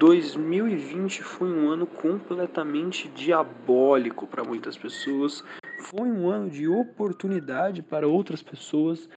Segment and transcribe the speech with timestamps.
[0.00, 5.44] 2020 foi um ano completamente diabólico para muitas pessoas.
[5.90, 9.10] Foi um ano de oportunidade para outras pessoas.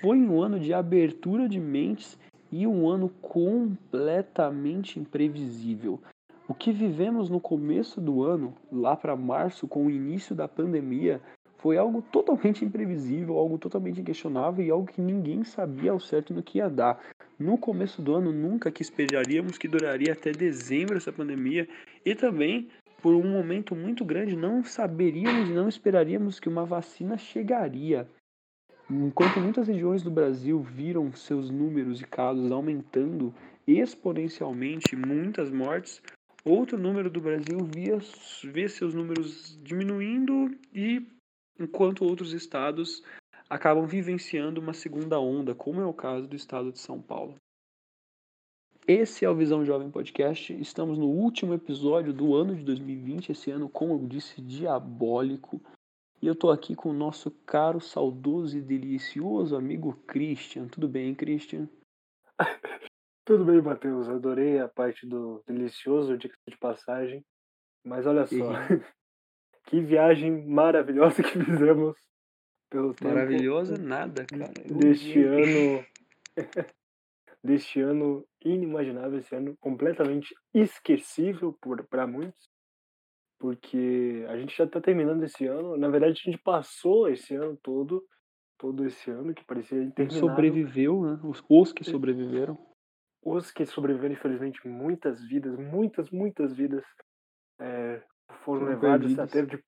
[0.00, 2.18] Foi um ano de abertura de mentes
[2.50, 6.00] e um ano completamente imprevisível.
[6.48, 11.20] O que vivemos no começo do ano, lá para março, com o início da pandemia,
[11.60, 16.42] foi algo totalmente imprevisível, algo totalmente inquestionável e algo que ninguém sabia ao certo no
[16.42, 17.00] que ia dar.
[17.38, 21.68] No começo do ano, nunca que esperaríamos que duraria até dezembro essa pandemia
[22.04, 22.68] e também,
[23.02, 28.08] por um momento muito grande, não saberíamos e não esperaríamos que uma vacina chegaria.
[28.90, 33.32] Enquanto muitas regiões do Brasil viram seus números de casos aumentando
[33.66, 36.02] exponencialmente, muitas mortes,
[36.44, 37.98] outro número do Brasil via,
[38.44, 41.06] vê seus números diminuindo e
[41.62, 43.02] enquanto outros estados
[43.48, 47.34] acabam vivenciando uma segunda onda, como é o caso do estado de São Paulo.
[48.86, 50.52] Esse é o Visão Jovem Podcast.
[50.60, 55.60] Estamos no último episódio do ano de 2020, esse ano, como eu disse, diabólico.
[56.22, 60.66] E eu tô aqui com o nosso caro, saudoso e delicioso amigo Christian.
[60.66, 61.68] Tudo bem, Christian?
[63.24, 64.08] Tudo bem, Matheus.
[64.08, 67.24] Adorei a parte do delicioso, dica de passagem.
[67.84, 68.52] Mas olha só,
[69.70, 71.96] que viagem maravilhosa que fizemos
[72.68, 73.14] pelo tempo.
[73.14, 74.52] Maravilhosa nada, cara.
[74.66, 75.84] Deste ano.
[77.42, 81.56] deste ano inimaginável, esse ano completamente esquecível
[81.88, 82.50] para muitos
[83.40, 85.74] porque a gente já está terminando esse ano.
[85.78, 88.04] Na verdade, a gente passou esse ano todo,
[88.58, 90.28] todo esse ano que parecia interminável.
[90.28, 91.20] Sobreviveu, né?
[91.24, 92.58] Os, os que sobreviveram.
[93.24, 96.84] Os que sobreviveram, infelizmente, muitas vidas, muitas, muitas vidas
[97.58, 98.02] é,
[98.44, 99.62] foram, levadas até de,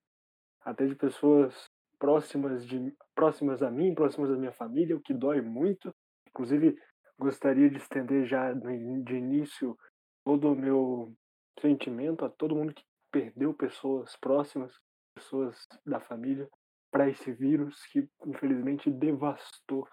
[0.64, 5.40] até de pessoas próximas de próximas a mim, próximas da minha família, o que dói
[5.40, 5.94] muito.
[6.28, 6.76] Inclusive,
[7.18, 9.76] gostaria de estender já de início
[10.24, 11.14] todo o meu
[11.60, 14.72] sentimento a todo mundo que perdeu pessoas próximas,
[15.14, 16.48] pessoas da família,
[16.90, 19.88] para esse vírus que infelizmente devastou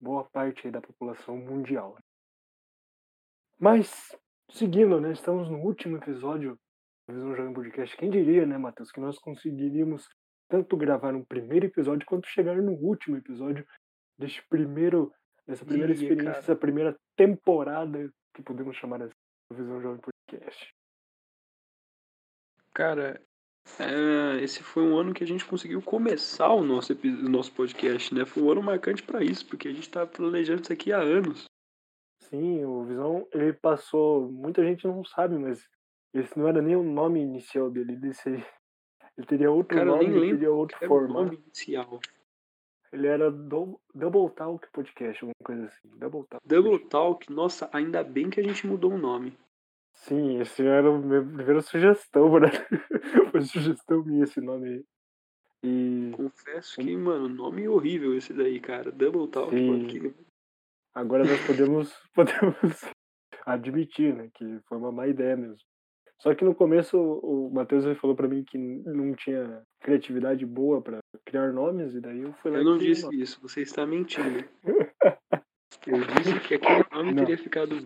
[0.00, 1.96] boa parte da população mundial.
[3.58, 4.14] Mas,
[4.50, 6.58] seguindo, né, estamos no último episódio
[7.08, 7.96] Visão Jovem Podcast.
[7.96, 10.08] Quem diria, né, Matheus, que nós conseguiríamos
[10.48, 13.66] tanto gravar um primeiro episódio quanto chegar no último episódio
[14.18, 15.12] deste primeiro,
[15.46, 19.14] dessa primeira experiência, dessa primeira temporada que podemos chamar assim,
[19.50, 20.74] do Visão Jovem Podcast.
[22.72, 23.20] Cara,
[23.78, 28.14] é, esse foi um ano que a gente conseguiu começar o nosso, o nosso podcast,
[28.14, 28.24] né?
[28.24, 31.44] Foi um ano marcante para isso, porque a gente tá planejando isso aqui há anos.
[32.22, 34.30] Sim, o Visão, ele passou.
[34.30, 35.66] Muita gente não sabe, mas
[36.14, 37.96] esse não era nem o nome inicial dele.
[37.96, 41.12] Desse, ele teria outro Cara, nome, ele teria outro formato.
[41.12, 42.00] nome inicial.
[42.92, 45.88] Ele era do, Double Talk Podcast, alguma coisa assim.
[45.98, 46.46] Double Talk.
[46.46, 49.36] Double Talk, nossa, ainda bem que a gente mudou o nome.
[49.92, 52.48] Sim, esse era a minha primeira sugestão, né?
[53.32, 54.84] Foi sugestão minha esse nome aí.
[55.64, 56.12] E...
[56.14, 58.92] Confesso que, mano, nome horrível esse daí, cara.
[58.92, 59.50] Double Talk.
[59.50, 60.14] Sim.
[60.94, 62.84] Agora nós podemos, podemos
[63.44, 65.58] admitir, né, que foi uma má ideia mesmo.
[66.20, 70.98] Só que no começo o Matheus falou para mim que não tinha criatividade boa para
[71.24, 74.44] criar nomes, e daí eu fui lá Eu não disse isso, você está mentindo.
[75.86, 77.24] Eu disse que aquele nome não.
[77.24, 77.76] teria ficado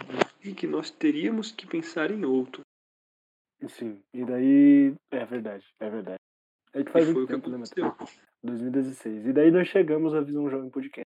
[0.44, 2.62] e que nós teríamos que pensar em outro.
[3.66, 4.94] Sim, e daí.
[5.10, 6.18] É verdade, é verdade.
[6.74, 7.58] É que faz e foi tempo, né,
[8.44, 9.26] 2016.
[9.26, 11.08] E daí nós chegamos a Visão Jovem Podcast.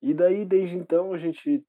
[0.00, 1.62] E daí, desde então, a gente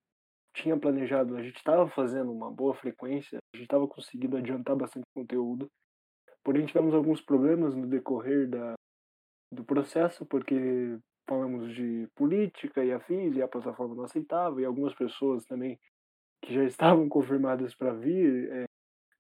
[0.54, 5.06] tinha planejado, a gente estava fazendo uma boa frequência, a gente estava conseguindo adiantar bastante
[5.14, 5.68] conteúdo.
[6.44, 8.74] Porém, tivemos alguns problemas no decorrer da,
[9.52, 10.98] do processo, porque
[11.28, 15.80] falamos de política e afins, e a plataforma não aceitava, e algumas pessoas também
[16.44, 18.66] que já estavam confirmadas para vir é,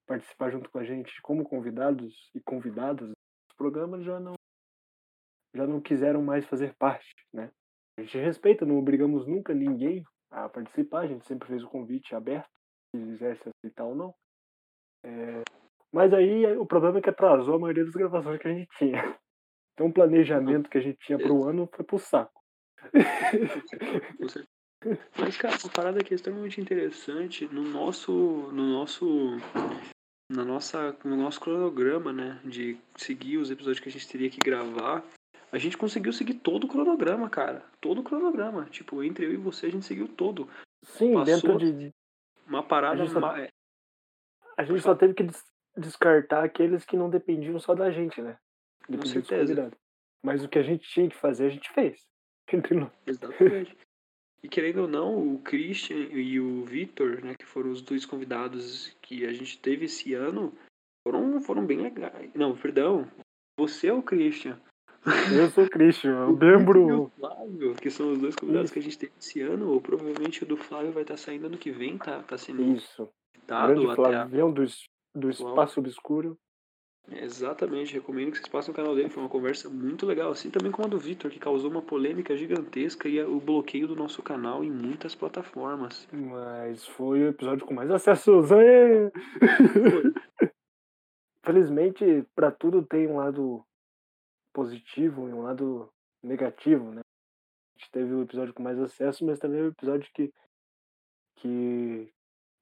[0.05, 4.33] participar junto com a gente como convidados e convidadas dos programas já não
[5.55, 7.51] já não quiseram mais fazer parte, né?
[7.95, 12.15] A gente respeita, não obrigamos nunca ninguém a participar, a gente sempre fez o convite
[12.15, 12.49] aberto,
[12.91, 14.13] se quisesse aceitar ou não.
[15.03, 15.43] É,
[15.91, 19.15] mas aí o problema é que atrasou a maioria das gravações que a gente tinha.
[19.73, 22.41] Então o planejamento que a gente tinha para o ano foi pro saco.
[25.17, 28.11] Mas, cara, uma parada que é extremamente interessante no nosso.
[28.51, 29.37] no nosso.
[30.31, 32.39] Na nossa, no nosso cronograma, né?
[32.43, 35.03] De seguir os episódios que a gente teria que gravar.
[35.53, 37.63] A gente conseguiu seguir todo o cronograma, cara.
[37.79, 38.65] Todo o cronograma.
[38.65, 40.49] Tipo, entre eu e você, a gente seguiu todo.
[40.83, 41.93] Sim, Passou dentro de.
[42.47, 43.03] Uma parada.
[43.03, 43.35] A gente só,
[44.57, 45.27] a gente só teve que
[45.77, 48.35] descartar aqueles que não dependiam só da gente, né?
[48.87, 49.71] Com certeza.
[50.25, 52.03] Mas o que a gente tinha que fazer, a gente fez.
[53.05, 53.77] Exatamente.
[54.41, 58.97] E querendo ou não, o Christian e o Victor, né, que foram os dois convidados
[59.03, 60.51] que a gente teve esse ano,
[61.07, 62.33] foram, foram bem legais.
[62.33, 63.07] Não, perdão.
[63.57, 64.59] Você é o Christian.
[65.05, 66.87] Eu sou o Christian, eu lembro.
[66.87, 69.81] E o Flávio, que são os dois convidados que a gente teve esse ano, ou
[69.81, 72.23] provavelmente o do Flávio vai estar saindo ano que vem, tá?
[72.23, 73.09] Tá sendo Isso.
[73.45, 74.05] dado Grande até a...
[74.19, 74.63] Flavião do,
[75.13, 76.37] do Espaço Obscuro.
[77.11, 80.71] Exatamente, recomendo que vocês passem no canal dele, foi uma conversa muito legal, assim também
[80.71, 84.63] como a do Victor, que causou uma polêmica gigantesca e o bloqueio do nosso canal
[84.63, 86.07] em muitas plataformas.
[86.13, 88.47] Mas foi o episódio com mais acessos.
[91.43, 93.65] Felizmente, pra tudo tem um lado
[94.53, 95.89] positivo e um lado
[96.23, 97.01] negativo, né?
[97.01, 100.31] A gente teve o episódio com mais acesso, mas também o episódio que,
[101.37, 102.13] que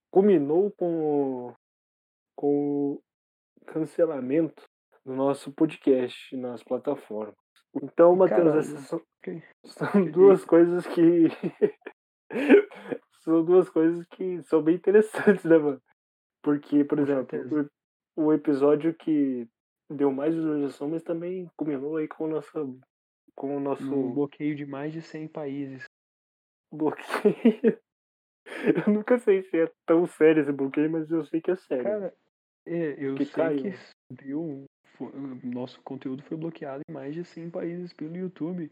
[0.09, 1.55] culminou com, o-
[2.35, 3.01] com o
[3.65, 4.63] cancelamento
[5.05, 7.35] do nosso podcast nas plataformas.
[7.81, 9.43] Então, Matheus, essas são, ok.
[9.65, 11.27] são duas coisas que.
[13.23, 15.81] são duas coisas que são bem interessantes, né, mano?
[16.43, 17.69] Porque, por exemplo,
[18.17, 19.47] o, o episódio que
[19.95, 22.79] deu mais visualização, mas também culminou aí com o nosso,
[23.35, 23.83] com o nosso
[24.13, 25.85] bloqueio de mais de 100 países.
[26.73, 27.79] bloqueio.
[28.87, 31.83] Eu nunca sei se é tão sério esse bloqueio, mas eu sei que é sério.
[31.83, 32.13] Cara,
[32.65, 33.63] é, eu Que sei caiu.
[33.63, 34.65] que deu,
[34.97, 38.71] foi- o nosso conteúdo foi bloqueado em mais de 100 países pelo YouTube.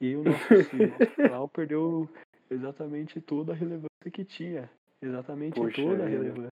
[0.00, 0.38] E o nosso,
[1.00, 2.08] nosso canal perdeu
[2.50, 4.70] exatamente toda a relevância que tinha.
[5.00, 6.52] Exatamente Poxa toda a relevância.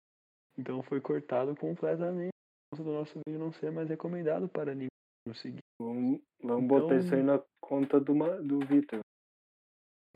[0.58, 2.32] Então foi cortado completamente.
[2.72, 4.88] Conta do nosso vídeo não ser mais recomendado para ninguém
[5.28, 5.60] nos seguir.
[5.78, 8.14] Vamos, vamos botar isso aí na conta do,
[8.44, 9.02] do Vitor.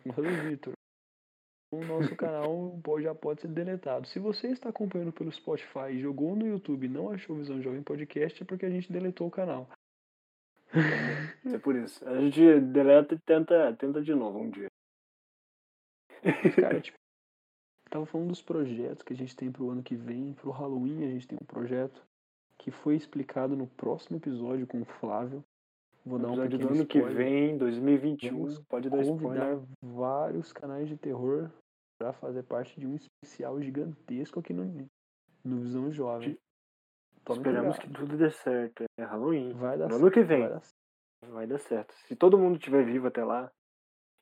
[0.01, 0.73] Conta do Vitor.
[1.73, 4.07] O nosso canal já pode ser deletado.
[4.07, 8.41] Se você está acompanhando pelo Spotify jogou no YouTube e não achou Visão Jovem Podcast,
[8.41, 9.67] é porque a gente deletou o canal.
[11.53, 12.07] É por isso.
[12.07, 14.67] A gente deleta e tenta, tenta de novo um dia.
[16.55, 16.97] Cara, tipo,
[17.89, 20.33] tava falando dos projetos que a gente tem pro ano que vem.
[20.33, 22.01] Pro Halloween a gente tem um projeto
[22.65, 25.43] que foi explicado no próximo episódio com o Flávio.
[26.03, 27.15] Vou dar um episódio do ano que spoiler.
[27.15, 29.63] vem, 2021, Vamos pode dar convidar spoiler.
[29.83, 31.51] vários canais de terror
[31.99, 34.65] para fazer parte de um especial gigantesco aqui no,
[35.43, 36.35] no Visão Jovem.
[37.23, 37.93] Tome Esperamos cuidado.
[37.93, 38.83] que tudo dê certo.
[38.99, 39.53] É Halloween.
[39.53, 40.39] vai dar No ano que certo, vem.
[40.41, 41.33] vai dar certo.
[41.33, 41.93] Vai dar certo.
[42.07, 43.51] Se todo mundo estiver vivo até lá.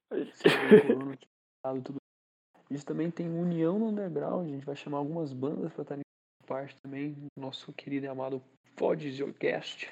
[0.10, 1.18] Corona,
[1.84, 1.96] tudo.
[2.70, 4.48] A gente também tem União no Underground.
[4.48, 6.04] A gente vai chamar algumas bandas para estarem
[6.54, 7.16] parte também.
[7.36, 8.40] Nosso querido e amado
[8.76, 9.90] Podcast.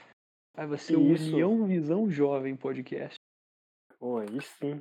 [0.56, 1.02] Aí vai ser o.
[1.02, 3.16] União Visão Jovem Podcast.
[3.98, 4.80] Pô, aí sim.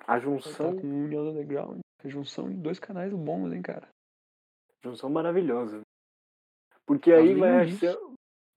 [0.00, 1.78] A Vai junção, estar com o União Underground.
[2.02, 3.88] A junção em dois canais bons, hein, cara?
[4.84, 5.80] junção maravilhosa.
[6.84, 7.96] Porque aí Além vai disso- ser.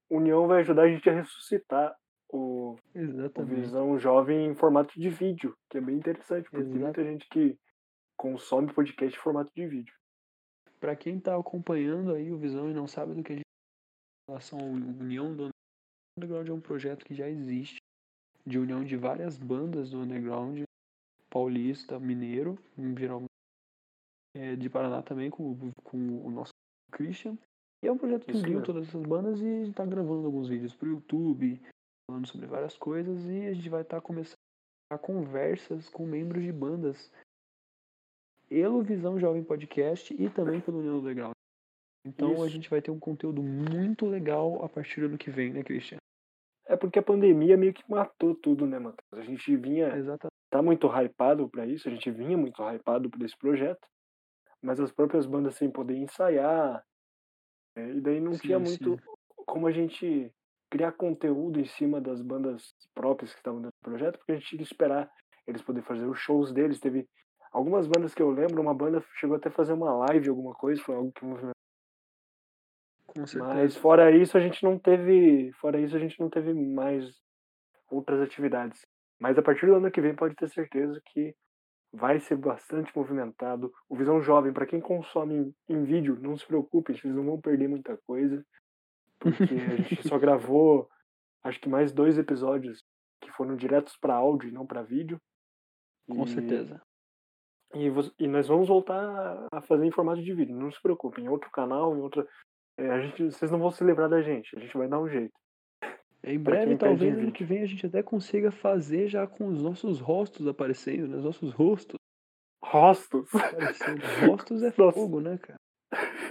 [0.09, 1.95] União vai ajudar a gente a ressuscitar
[2.31, 3.61] o, o Exatamente.
[3.61, 7.55] Visão Jovem em formato de vídeo, que é bem interessante, porque tem muita gente que
[8.17, 9.93] consome podcast em formato de vídeo.
[10.79, 14.31] Pra quem tá acompanhando aí o Visão e não sabe do que a gente em
[14.31, 15.49] relação ao União do
[16.17, 17.77] Underground é um projeto que já existe
[18.45, 20.63] de união de várias bandas do underground
[21.29, 23.23] paulista, mineiro, em geral
[24.35, 26.51] é, de Paraná também com, com o nosso
[26.91, 27.37] Christian.
[27.83, 30.25] E é um projeto que Isso uniu todas essas bandas e a gente tá gravando
[30.25, 31.61] alguns vídeos pro YouTube,
[32.09, 34.35] falando sobre várias coisas e a gente vai estar começando
[34.91, 37.11] a conversas com membros de bandas
[38.49, 41.33] pelo Visão Jovem Podcast e também pelo União Underground.
[42.05, 42.49] Então a Isso.
[42.49, 45.97] gente vai ter um conteúdo muito legal a partir do ano que vem, né, Christian?
[46.65, 49.13] É porque a pandemia meio que matou tudo, né, Matheus?
[49.13, 49.87] A gente vinha.
[49.95, 50.33] Exatamente.
[50.49, 53.87] tá muito hypado pra isso, a gente vinha muito hypado por esse projeto,
[54.61, 56.83] mas as próprias bandas sem poder ensaiar,
[57.75, 59.43] é, e daí não Sim, tinha muito sim.
[59.45, 60.31] como a gente
[60.71, 64.47] criar conteúdo em cima das bandas próprias que estavam dentro do projeto, porque a gente
[64.47, 65.11] tinha que esperar
[65.47, 66.79] eles poderem fazer os shows deles.
[66.79, 67.07] Teve
[67.51, 70.81] algumas bandas que eu lembro, uma banda chegou até a fazer uma live, alguma coisa,
[70.81, 71.53] foi algo que movimentou.
[73.07, 73.53] Com certeza.
[73.53, 77.09] Mas fora isso a gente não teve, fora isso a gente não teve mais
[77.89, 78.81] outras atividades.
[79.19, 81.35] Mas a partir do ano que vem pode ter certeza que
[81.91, 83.73] vai ser bastante movimentado.
[83.89, 87.41] O Visão Jovem, para quem consome em, em vídeo, não se preocupe, vocês não vão
[87.41, 88.45] perder muita coisa,
[89.19, 90.87] porque a gente só gravou
[91.43, 92.83] acho que mais dois episódios
[93.21, 95.19] que foram diretos para áudio e não para vídeo.
[96.07, 96.81] Com E- certeza.
[97.75, 97.91] E,
[98.23, 100.55] e nós vamos voltar a fazer em formato de vídeo.
[100.55, 102.27] Não se preocupem, em outro canal, em outra.
[102.77, 104.55] é, a gente, vocês não vão se livrar da gente.
[104.55, 105.33] A gente vai dar um jeito.
[106.23, 109.99] Em breve, talvez ano que vem a gente até consiga fazer já com os nossos
[110.01, 111.17] rostos aparecendo, né?
[111.17, 111.95] Os nossos rostos
[112.61, 113.33] Rostos.
[113.33, 114.01] aparecendo.
[114.29, 114.91] Rostos é Nossa.
[114.91, 115.57] fogo, né, cara?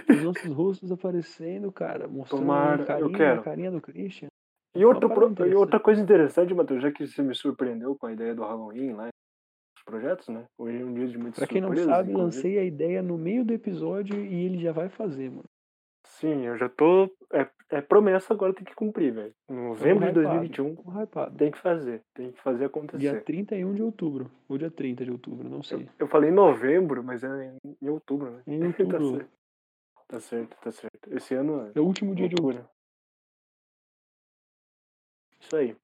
[0.09, 4.27] Os nossos rostos aparecendo, cara, mostrando Tomara, a carinha, a carinha do Christian.
[4.75, 8.13] E, outro pro- e outra coisa interessante, Matheus, já que você me surpreendeu com a
[8.13, 9.09] ideia do Halloween lá,
[9.89, 10.45] projetos, né?
[10.57, 12.35] Hoje é um dia de muitas Pra quem não surpresas, sabe, inclusive.
[12.37, 15.45] lancei a ideia no meio do episódio e ele já vai fazer, mano.
[16.05, 17.05] Sim, eu já tô.
[17.33, 19.33] É, é promessa agora, tem que cumprir, velho.
[19.49, 21.37] Novembro de hypado, 2021 Tô hypado.
[21.37, 22.01] tem que fazer.
[22.13, 22.97] Tem que fazer acontecer.
[22.99, 24.31] Dia 31 de outubro.
[24.47, 25.89] Ou dia 30 de outubro, não Eu, sei.
[25.99, 28.41] eu falei novembro, mas é em, outubro, né?
[28.47, 29.17] Em tá outubro.
[29.17, 29.29] certo.
[30.07, 31.13] Tá certo, tá certo.
[31.15, 32.67] Esse ano é É o último dia de outubro.
[35.39, 35.75] Isso aí.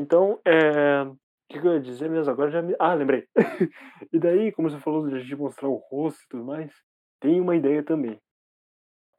[0.00, 1.04] Então, é.
[1.48, 2.30] O que, que eu ia dizer mesmo?
[2.30, 2.76] Agora já me.
[2.78, 3.26] Ah, lembrei.
[4.12, 6.70] e daí, como você falou de mostrar o rosto e tudo mais,
[7.18, 8.20] tem uma ideia também.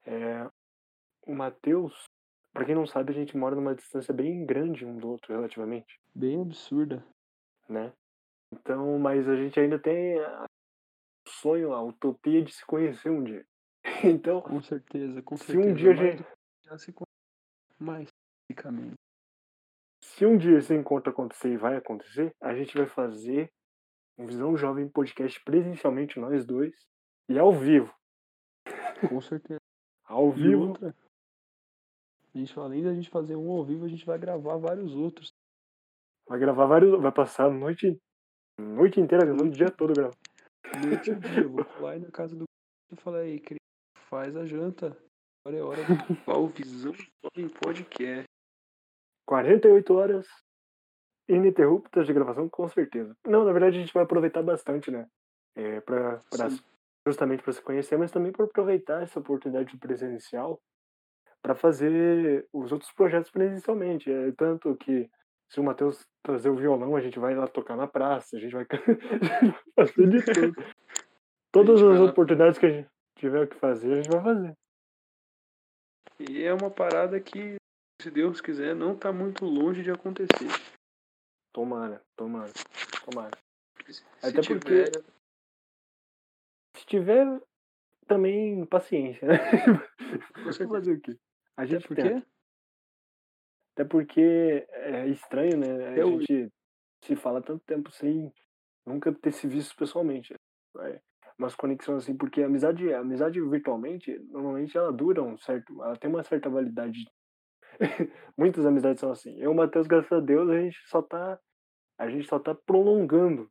[0.05, 0.47] É,
[1.25, 2.03] o Matheus,
[2.53, 5.99] pra quem não sabe, a gente mora numa distância bem grande um do outro, relativamente,
[6.13, 7.03] Bem absurda.
[7.67, 7.91] né?
[8.53, 10.45] Então, mas a gente ainda tem a-
[11.25, 13.43] o sonho, a utopia de se conhecer um dia.
[14.21, 15.67] Então, Com certeza, com se certeza.
[15.67, 16.23] um dia a gente.
[16.63, 17.09] já se conhece
[17.79, 18.07] mais
[18.47, 18.98] fisicamente.
[20.19, 23.49] Se um dia esse encontro acontecer e vai acontecer, a gente vai fazer
[24.17, 26.75] um Visão Jovem Podcast presencialmente, nós dois,
[27.29, 27.95] e ao vivo.
[29.07, 29.61] Com certeza.
[30.03, 30.67] Ao E vivo.
[30.67, 30.93] outra,
[32.33, 35.29] a gente, além da gente fazer um ao vivo, a gente vai gravar vários outros.
[36.27, 36.99] Vai gravar vários.
[36.99, 37.97] Vai passar a noite,
[38.59, 40.17] noite inteira gravando o dia todo gravando.
[40.83, 42.43] Noite dia, eu vou lá na casa do
[42.91, 43.41] e falar aí,
[44.09, 44.97] faz a janta.
[45.45, 48.38] Agora é hora de o Visão Jovem Podcast.
[49.29, 50.25] 48 horas
[51.29, 53.15] ininterruptas de gravação, com certeza.
[53.27, 55.05] Não, na verdade a gente vai aproveitar bastante, né?
[55.55, 56.47] É, pra, pra-
[57.05, 60.59] justamente para se conhecer, mas também para aproveitar essa oportunidade presencial
[61.43, 64.11] para fazer os outros projetos presencialmente.
[64.11, 65.07] É, tanto que
[65.47, 68.53] se o Matheus trazer o violão, a gente vai lá tocar na praça, a gente
[68.53, 68.65] vai
[69.75, 70.55] fazer de tudo.
[71.53, 74.57] Todas as lá- oportunidades que a gente tiver que fazer, a gente vai fazer.
[76.19, 77.58] E é uma parada que,
[78.01, 80.47] se Deus quiser, não tá muito longe de acontecer.
[81.53, 82.51] Tomara, tomara,
[83.05, 83.37] tomara.
[83.87, 84.91] Se Até tiver, porque
[86.77, 87.41] se tiver
[88.07, 89.37] também paciência, né?
[90.69, 91.17] Fazer o quê?
[91.57, 92.27] A Até gente porque tenta.
[93.73, 95.87] Até porque é estranho, né?
[95.87, 96.25] A Até hoje.
[96.27, 96.53] gente
[97.03, 98.33] se fala tanto tempo sem
[98.85, 100.33] nunca ter se visto pessoalmente.
[100.79, 101.01] É
[101.39, 105.81] umas conexões assim, porque a amizade, a amizade virtualmente, normalmente ela dura um certo.
[105.81, 107.09] Ela tem uma certa validade.
[108.37, 109.37] Muitas amizades são assim.
[109.39, 111.39] Eu Matheus, graças a Deus, a gente só tá.
[111.97, 113.49] A gente só tá prolongando.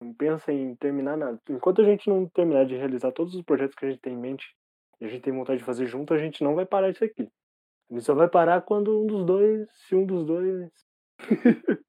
[0.00, 1.40] Não pensa em terminar nada.
[1.48, 4.18] Enquanto a gente não terminar de realizar todos os projetos que a gente tem em
[4.18, 4.54] mente
[5.00, 7.28] e a gente tem vontade de fazer junto, a gente não vai parar isso aqui.
[7.90, 10.70] A gente só vai parar quando um dos dois, se um dos dois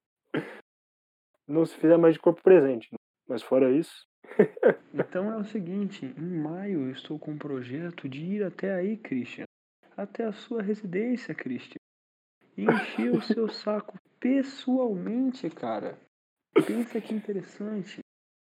[1.48, 2.90] não se fizer mais de corpo presente.
[3.28, 4.10] Mas fora isso,
[4.94, 8.98] Então é o seguinte, em maio eu estou com um projeto de ir até aí,
[8.98, 9.49] Christian.
[10.00, 11.76] Até a sua residência, Christian.
[12.56, 16.00] E encher o seu saco pessoalmente, cara.
[16.54, 18.00] Pensa que interessante.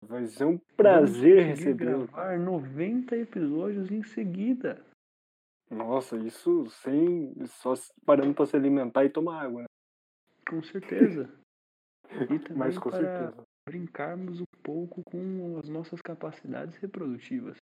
[0.06, 2.08] vai ser um prazer recebê-lo.
[2.08, 4.86] gravar 90 episódios em seguida.
[5.72, 7.74] Nossa, isso sem só
[8.06, 9.68] parando para se alimentar e tomar água, né?
[10.50, 11.34] Com certeza.
[12.30, 13.48] E também Mas com para certeza.
[13.66, 17.56] brincarmos um pouco com as nossas capacidades reprodutivas.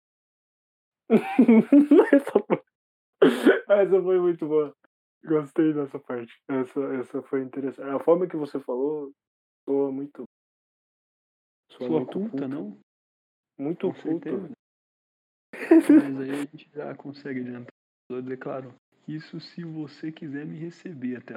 [3.75, 4.21] essa, foi...
[4.21, 4.75] muito boa.
[5.25, 6.33] Gostei dessa parte.
[6.49, 7.91] Essa, essa foi interessante.
[7.91, 9.13] A forma que você falou
[9.69, 10.25] soa muito.
[11.73, 12.49] soa Sua muito culta, culto.
[12.49, 12.79] não?
[13.59, 14.51] Muito certeza.
[15.91, 17.73] Mas aí a gente já consegue adiantar.
[18.09, 18.75] Eu declaro,
[19.09, 21.35] isso se você quiser me receber até.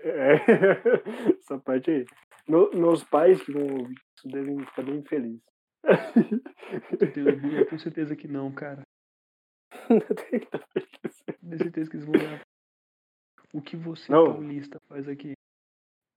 [0.00, 0.34] É,
[1.38, 2.04] essa parte aí.
[2.46, 5.42] Meu- meus pais que vão ouvir isso devem ficar bem felizes.
[7.16, 8.82] Eu tenho certeza que não, cara.
[9.88, 12.40] Tenho certeza que eles vão olhar.
[13.52, 14.26] O que você, Não.
[14.26, 15.32] paulista, faz aqui?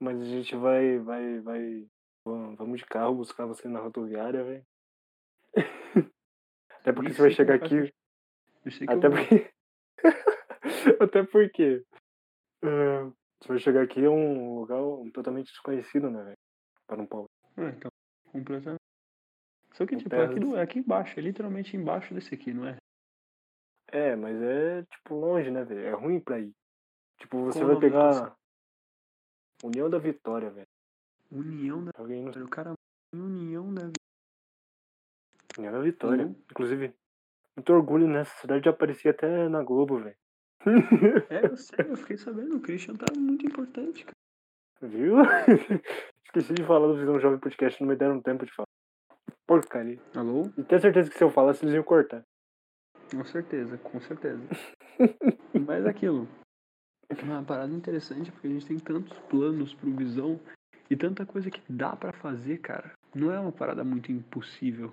[0.01, 1.87] Mas a gente vai, vai, vai.
[2.25, 4.63] Vamos de carro buscar você na rodoviária, velho.
[6.79, 7.93] Até porque Isso você vai chegar aqui.
[8.65, 9.51] Eu sei que Até eu porque.
[11.03, 11.83] Até porque.
[12.63, 13.03] é,
[13.41, 14.79] você vai chegar aqui é um lugar
[15.13, 16.37] totalmente desconhecido, né, velho?
[16.87, 17.25] Para um pau.
[17.57, 17.89] Ah, então,
[18.31, 18.81] completamente.
[19.73, 22.67] Só que, tipo, é aqui, do- é aqui embaixo, é literalmente embaixo desse aqui, não
[22.67, 22.75] é?
[23.91, 25.85] É, mas é, tipo, longe, né, velho?
[25.85, 26.53] É ruim pra ir.
[27.19, 28.09] Tipo, você Qual vai pegar.
[28.11, 28.35] estação?
[29.63, 30.67] União da Vitória, velho.
[31.31, 31.91] União da.
[31.97, 32.73] Alguém não O cara.
[33.13, 33.91] União da.
[35.57, 36.25] União da Vitória.
[36.25, 36.35] Uhum.
[36.49, 36.93] Inclusive,
[37.55, 40.15] muito orgulho nessa cidade, já aparecia até na Globo, velho.
[41.29, 42.55] É, eu sei, eu fiquei sabendo.
[42.55, 44.15] O Christian tá muito importante, cara.
[44.81, 45.17] Viu?
[46.25, 48.67] Esqueci de falar do Visão Jovem Podcast, não me deram tempo de falar.
[49.45, 49.99] Porcaria.
[50.15, 50.49] Alô?
[50.57, 52.23] E tenho certeza que se eu falasse, eles iam cortar.
[53.11, 54.41] Com certeza, com certeza.
[55.67, 56.27] Mas aquilo.
[57.09, 60.39] É uma parada interessante porque a gente tem tantos planos pro Visão
[60.89, 62.93] E tanta coisa que dá pra fazer, cara.
[63.13, 64.91] Não é uma parada muito impossível.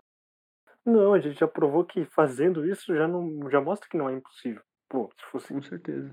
[0.85, 4.15] Não, a gente já provou que fazendo isso já, não, já mostra que não é
[4.15, 4.63] impossível.
[4.89, 6.13] Pô, se fosse Com certeza.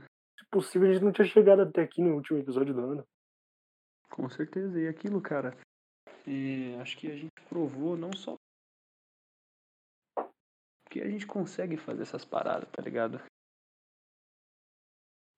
[0.51, 3.07] possível, a gente não tinha chegado até aqui no último episódio do ano.
[4.11, 4.79] Com certeza.
[4.79, 5.57] E aquilo, cara,
[6.27, 8.35] é, acho que a gente provou não só
[10.95, 13.21] que a gente consegue fazer essas paradas, tá ligado?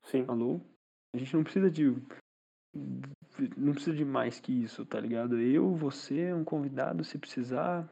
[0.03, 0.23] Sim.
[0.27, 0.61] Alô?
[1.15, 1.89] A gente não precisa de.
[3.57, 5.39] Não precisa de mais que isso, tá ligado?
[5.39, 7.89] Eu, você, um convidado, se precisar,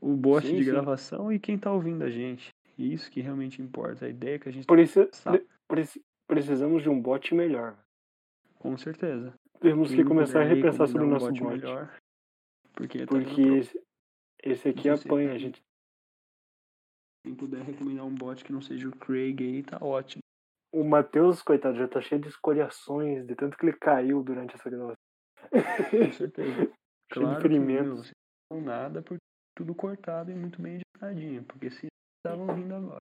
[0.00, 0.70] o bot Sim, de sim.
[0.70, 2.48] gravação e quem tá ouvindo a gente.
[2.76, 4.06] Isso que realmente importa.
[4.06, 5.46] A ideia que a gente Por isso, Sabe.
[5.68, 7.78] preci- precisamos de um bot melhor.
[8.58, 9.32] Com certeza.
[9.60, 11.44] Temos que começar a repensar sobre o nosso um bot.
[11.44, 11.96] melhor.
[12.72, 13.80] Porque, tá Porque dando esse,
[14.42, 15.65] esse aqui apanha tá a gente.
[17.26, 20.22] Quem puder recomendar um bot que não seja o Craig aí, tá ótimo.
[20.72, 24.70] O Matheus, coitado, já tá cheio de escoriações, de tanto que ele caiu durante essa
[24.70, 24.94] gravação.
[25.50, 26.54] Com certeza.
[27.12, 28.12] Cheio de Claro ferimentos.
[28.48, 29.24] não, nada porque
[29.56, 31.44] tudo cortado e muito bem editadinho.
[31.44, 33.00] Porque se estavam rindo agora.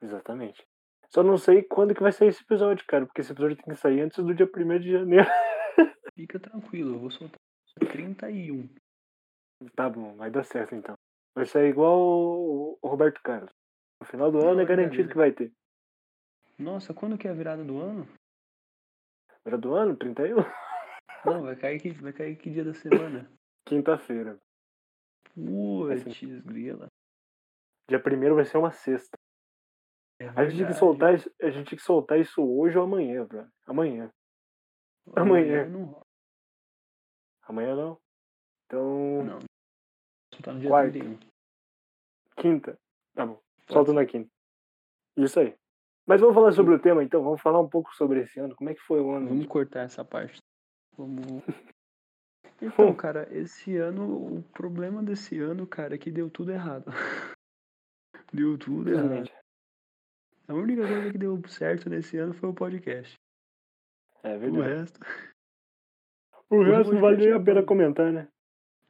[0.00, 0.62] Exatamente.
[1.12, 3.80] Só não sei quando que vai sair esse episódio, cara, porque esse episódio tem que
[3.80, 5.26] sair antes do dia 1 de janeiro.
[6.14, 7.40] Fica tranquilo, eu vou soltar
[7.90, 8.68] 31.
[9.74, 10.94] Tá bom, vai dar certo então.
[11.36, 13.52] Vai sair igual o Roberto Carlos.
[14.00, 15.52] No final do Não, ano é é garantido que vai ter.
[16.58, 18.08] Nossa, quando que é a virada do ano?
[19.44, 19.94] Era do ano?
[19.94, 20.36] 31?
[21.26, 23.30] Não, vai cair que, vai cair que dia da semana?
[23.68, 24.40] Quinta-feira.
[25.34, 26.86] Putz, grila.
[27.86, 29.18] Dia 1 vai ser uma sexta.
[30.18, 32.84] É A gente tem que soltar isso, a gente tem que soltar isso hoje ou
[32.84, 33.46] amanhã, bro.
[33.66, 34.10] Amanhã.
[35.14, 35.68] amanhã.
[35.68, 36.06] Não rola.
[37.42, 38.00] Amanhã não.
[38.64, 39.55] Então, Não.
[40.36, 40.92] Soltar no dia Quarta.
[40.92, 41.18] 31.
[42.36, 42.78] quinta.
[43.14, 43.40] Tá bom.
[43.70, 44.28] Solta na quinta.
[45.16, 45.54] Isso aí.
[46.06, 47.22] Mas vamos falar sobre o tema então.
[47.22, 48.54] Vamos falar um pouco sobre esse ano.
[48.54, 49.28] Como é que foi o ano?
[49.28, 50.40] Vamos cortar essa parte.
[50.96, 51.42] Vamos.
[52.58, 56.86] Então, cara, esse ano, o problema desse ano, cara, é que deu tudo errado.
[58.32, 59.04] Deu tudo errado.
[59.04, 59.34] Infelizmente.
[60.48, 63.14] A única coisa que deu certo nesse ano foi o podcast.
[64.22, 64.68] É O verdade.
[64.74, 65.00] resto.
[66.48, 68.26] O resto não vale nem a pena comentar, né?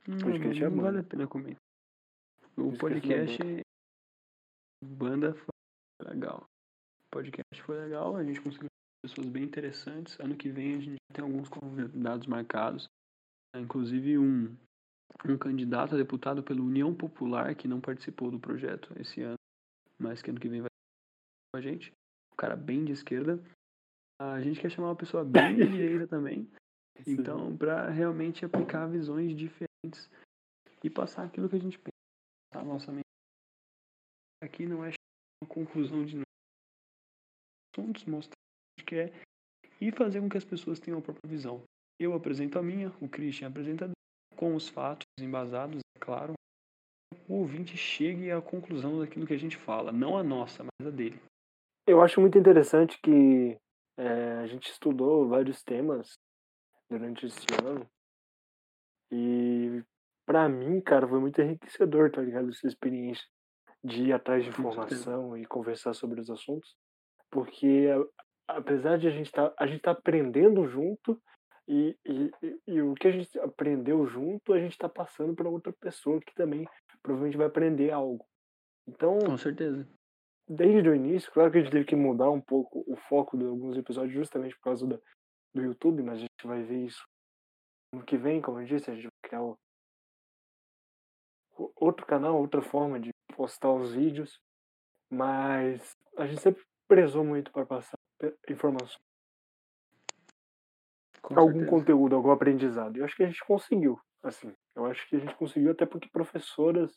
[0.09, 1.01] Não, podcast não é bom, vale né?
[1.01, 1.63] a pena comentar.
[2.57, 3.39] O Esqueci podcast.
[4.85, 6.45] Banda foi legal.
[7.07, 8.69] O podcast foi legal, a gente conseguiu
[9.05, 10.19] pessoas bem interessantes.
[10.21, 12.87] Ano que vem a gente tem alguns convidados marcados.
[13.57, 14.57] Inclusive um,
[15.25, 19.39] um candidato a deputado pela União Popular que não participou do projeto esse ano,
[20.01, 20.69] mas que ano que vem vai
[21.53, 21.91] com a gente.
[22.33, 23.43] Um cara bem de esquerda.
[24.21, 26.49] A gente quer chamar uma pessoa bem de direita também.
[27.07, 29.66] Então, para realmente aplicar visões diferentes
[30.83, 32.61] e passar aquilo que a gente pensa.
[32.61, 33.03] A nossa mente
[34.43, 34.93] aqui não é
[35.43, 36.21] uma conclusão de
[37.75, 38.37] assuntos, mostrar
[38.79, 39.13] que quer
[39.81, 41.63] e fazer com que as pessoas tenham a própria visão.
[42.01, 43.91] Eu apresento a minha, o Christian apresenta
[44.37, 46.35] com os fatos embasados, é claro.
[47.29, 50.91] O ouvinte chegue à conclusão daquilo que a gente fala, não a nossa, mas a
[50.91, 51.21] dele.
[51.87, 53.57] Eu acho muito interessante que
[53.99, 56.15] é, a gente estudou vários temas
[56.91, 57.87] durante esse ano.
[59.11, 59.83] E
[60.27, 62.51] pra mim, cara, foi muito enriquecedor, tá ligado?
[62.51, 63.25] Essa experiência
[63.83, 66.77] de ir atrás de informação e conversar sobre os assuntos.
[67.31, 67.89] Porque
[68.49, 71.21] apesar de a gente tá, a gente tá aprendendo junto
[71.69, 72.31] e, e,
[72.67, 76.35] e- o que a gente aprendeu junto, a gente tá passando para outra pessoa que
[76.35, 76.67] também
[77.03, 78.25] provavelmente vai aprender algo.
[78.89, 79.87] Então, Com certeza.
[80.49, 83.45] desde o início, claro que a gente teve que mudar um pouco o foco de
[83.45, 85.03] alguns episódios justamente por causa do,
[85.55, 87.05] do YouTube, mas a gente vai ver isso
[87.97, 89.59] no que vem, como eu disse, a gente vai criar o-
[91.75, 94.39] outro canal, outra forma de postar os vídeos,
[95.11, 97.97] mas a gente sempre prezou muito para passar
[98.49, 98.99] informação,
[101.23, 101.71] Com algum certeza.
[101.71, 102.97] conteúdo, algum aprendizado.
[102.97, 106.09] Eu acho que a gente conseguiu, assim, eu acho que a gente conseguiu até porque
[106.11, 106.95] professoras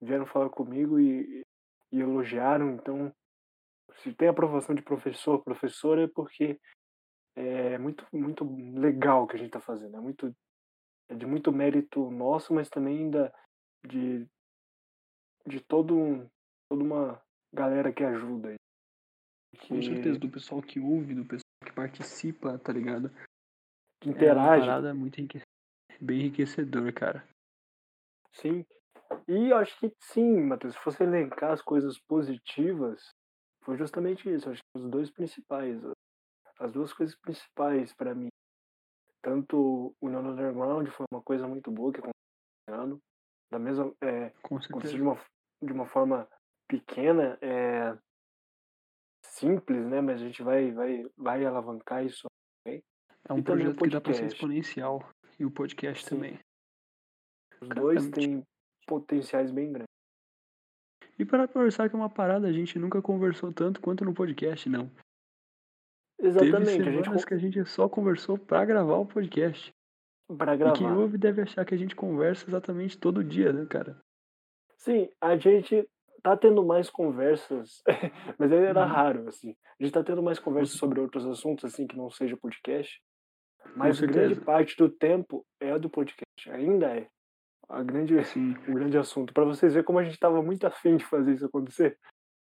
[0.00, 1.42] vieram falar comigo e,
[1.92, 3.12] e elogiaram, então
[3.96, 6.58] se tem aprovação de professor, professora, é porque
[7.36, 8.44] é muito, muito
[8.78, 9.96] legal o que a gente está fazendo.
[9.96, 10.34] É, muito,
[11.08, 13.32] é de muito mérito nosso, mas também da,
[13.86, 14.26] de,
[15.46, 16.28] de todo um,
[16.68, 18.50] toda uma galera que ajuda.
[18.50, 18.56] aí.
[19.68, 23.10] Com Que, certeza, do pessoal que ouve, do pessoal que participa, tá ligado?
[24.00, 24.66] que É uma interage.
[24.66, 25.42] parada muito enrique...
[26.00, 27.28] bem enriquecedor, cara.
[28.32, 28.64] Sim.
[29.28, 33.10] E eu acho que sim, Matheus, se fosse elencar as coisas positivas,
[33.64, 34.48] foi justamente isso.
[34.48, 35.82] Acho que os dois principais.
[36.60, 38.28] As duas coisas principais para mim.
[39.22, 43.00] Tanto o Nono Underground foi uma coisa muito boa que aconteceu esse ano.
[43.50, 43.94] Da mesma.
[44.02, 45.20] É, aconteceu de uma,
[45.62, 46.28] de uma forma
[46.68, 47.98] pequena, é,
[49.24, 50.00] simples, né?
[50.00, 52.26] Mas a gente vai, vai, vai alavancar isso.
[52.66, 55.08] É um E projeto que dá pra ser exponencial.
[55.38, 56.16] E o podcast Sim.
[56.16, 56.40] também.
[57.60, 58.46] Os dois tipo- têm
[58.86, 59.88] potenciais bem grandes.
[61.18, 64.68] E para conversar que é uma parada, a gente nunca conversou tanto quanto no podcast,
[64.68, 64.90] não.
[66.22, 69.72] Exatamente, Teve a gente semanas que a gente só conversou pra gravar o podcast.
[70.38, 70.96] para E quem gravar.
[70.98, 73.98] ouve deve achar que a gente conversa exatamente todo dia, né, cara?
[74.76, 75.88] Sim, a gente
[76.22, 77.82] tá tendo mais conversas,
[78.38, 78.86] mas era Uhum.
[78.86, 79.56] raro, assim.
[79.80, 83.00] A gente tá tendo mais conversas Com- sobre outros assuntos, assim, que não seja podcast.
[83.74, 86.50] Mas grande parte do tempo é do podcast.
[86.50, 87.08] Ainda é.
[87.68, 88.54] A grande, Sim.
[88.68, 89.32] o grande assunto.
[89.32, 91.98] Para vocês verem como a gente tava muito afim de fazer isso acontecer.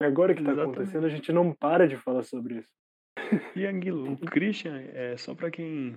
[0.01, 0.75] E agora que tá Exatamente.
[0.77, 2.69] acontecendo, a gente não para de falar sobre isso.
[3.55, 5.95] E Anguilo, o Christian, é só pra quem.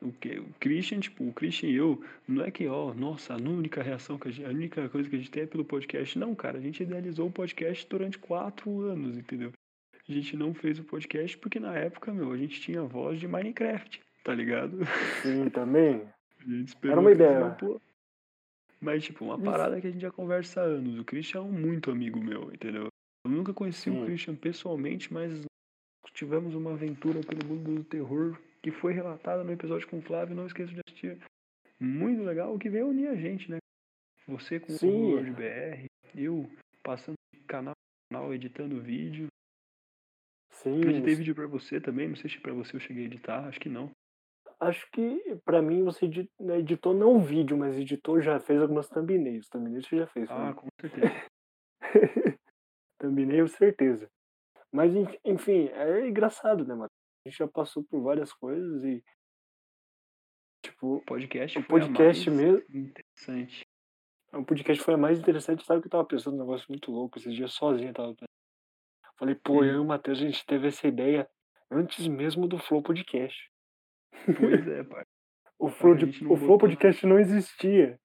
[0.00, 3.36] O, que, o Christian, tipo, o Christian e eu, não é que, ó, nossa, a
[3.36, 6.18] única reação que a gente, a única coisa que a gente tem é pelo podcast.
[6.18, 9.52] Não, cara, a gente idealizou o podcast durante quatro anos, entendeu?
[10.08, 13.26] A gente não fez o podcast porque na época, meu, a gente tinha voz de
[13.26, 14.78] Minecraft, tá ligado?
[15.22, 16.02] Sim, também.
[16.40, 17.44] A gente esperou Era uma ideia.
[17.44, 17.82] um pouco.
[18.80, 19.44] Mas, tipo, uma Isso.
[19.44, 20.98] parada que a gente já conversa há anos.
[20.98, 22.86] O Christian é um muito amigo meu, entendeu?
[23.24, 24.00] Eu nunca conheci Sim.
[24.00, 25.44] o Christian pessoalmente, mas
[26.18, 30.34] tivemos uma aventura pelo mundo do terror que foi relatada no episódio com o Flávio,
[30.34, 31.18] não esqueça de assistir.
[31.78, 33.58] Muito legal, o que veio unir a gente, né?
[34.26, 34.90] Você com Sim.
[34.90, 36.50] o Word BR, eu
[36.82, 37.72] passando de canal
[38.10, 39.28] canal, editando vídeo.
[40.50, 40.82] Sim.
[40.82, 43.46] Eu editei vídeo pra você também, não sei se pra você eu cheguei a editar,
[43.46, 43.90] acho que não.
[44.58, 46.08] Acho que pra mim você
[46.40, 49.48] né, editou não vídeo, mas editou, já fez algumas thumbnails.
[49.48, 50.28] Thumbnails você já fez.
[50.28, 50.54] Ah, né?
[50.54, 51.14] com certeza.
[52.98, 54.10] thumbnail, certeza.
[54.72, 56.90] Mas en- enfim, é engraçado, né, mano?
[57.24, 59.02] A gente já passou por várias coisas e.
[60.62, 63.66] Tipo, O podcast O a podcast mais mesmo- interessante.
[64.32, 65.64] o podcast foi a mais interessante.
[65.64, 67.90] Sabe que eu tava pensando num negócio muito louco esses dias sozinho.
[67.90, 68.08] eu Tava...
[68.14, 68.28] pensando.
[69.18, 69.64] Falei, pô, Hum.
[69.64, 71.28] eu e o Matheus, a gente teve essa ideia
[71.70, 73.50] antes mesmo do Flow Podcast.
[74.38, 75.04] Pois é, pai.
[75.58, 77.98] O Flow, a de- gente não o Flow Podcast não existia.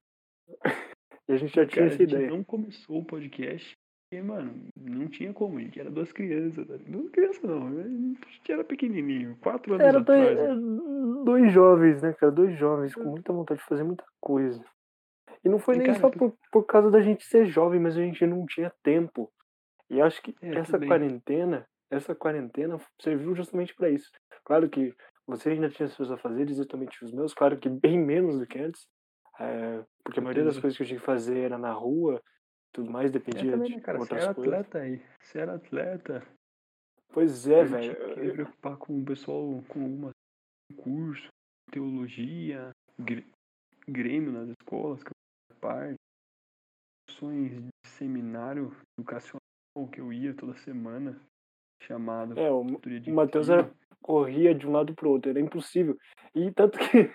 [1.25, 2.29] E a gente já tinha Cara, a essa gente ideia.
[2.29, 3.77] não começou o podcast
[4.13, 5.57] porque, mano, não tinha como.
[5.57, 6.67] A gente era duas crianças.
[6.67, 6.75] Tá?
[6.87, 7.67] Duas crianças não.
[7.67, 9.37] A gente era pequenininho.
[9.41, 10.37] Quatro anos Era atrás.
[10.37, 12.31] dois, é, dois jovens, né, cara?
[12.31, 14.63] Dois jovens com muita vontade de fazer muita coisa.
[15.43, 17.97] E não foi E, nem cara, só por, por causa da gente ser jovem, mas
[17.97, 19.31] a gente não tinha tempo.
[19.89, 24.09] E acho que É, essa quarentena, essa quarentena serviu justamente pra isso.
[24.45, 24.93] Claro que
[25.27, 28.45] você ainda tinha seus afazeres, eu também tinha os meus, claro que bem menos do
[28.45, 28.87] que antes.
[29.39, 32.21] é, porque a maioria das coisas que eu tinha que fazer era na rua,
[32.73, 33.97] tudo mais É dependia também, de né, cara?
[33.99, 34.53] Você outras era coisas.
[34.53, 35.01] atleta aí.
[35.21, 36.27] Você era atleta.
[37.13, 37.95] Pois é, eu velho.
[37.95, 40.09] tinha que me preocupar com o pessoal com alguma
[40.75, 41.27] curso,
[41.71, 42.71] teologia,
[43.87, 45.13] grêmio nas escolas, que eu
[45.51, 45.95] fazia parte,
[47.09, 49.39] ações de seminário educacional
[49.91, 51.21] que eu ia toda semana,
[51.83, 55.97] chamado É, o, de o Matheus era, corria de um lado pro outro, era impossível.
[56.33, 57.11] E tanto que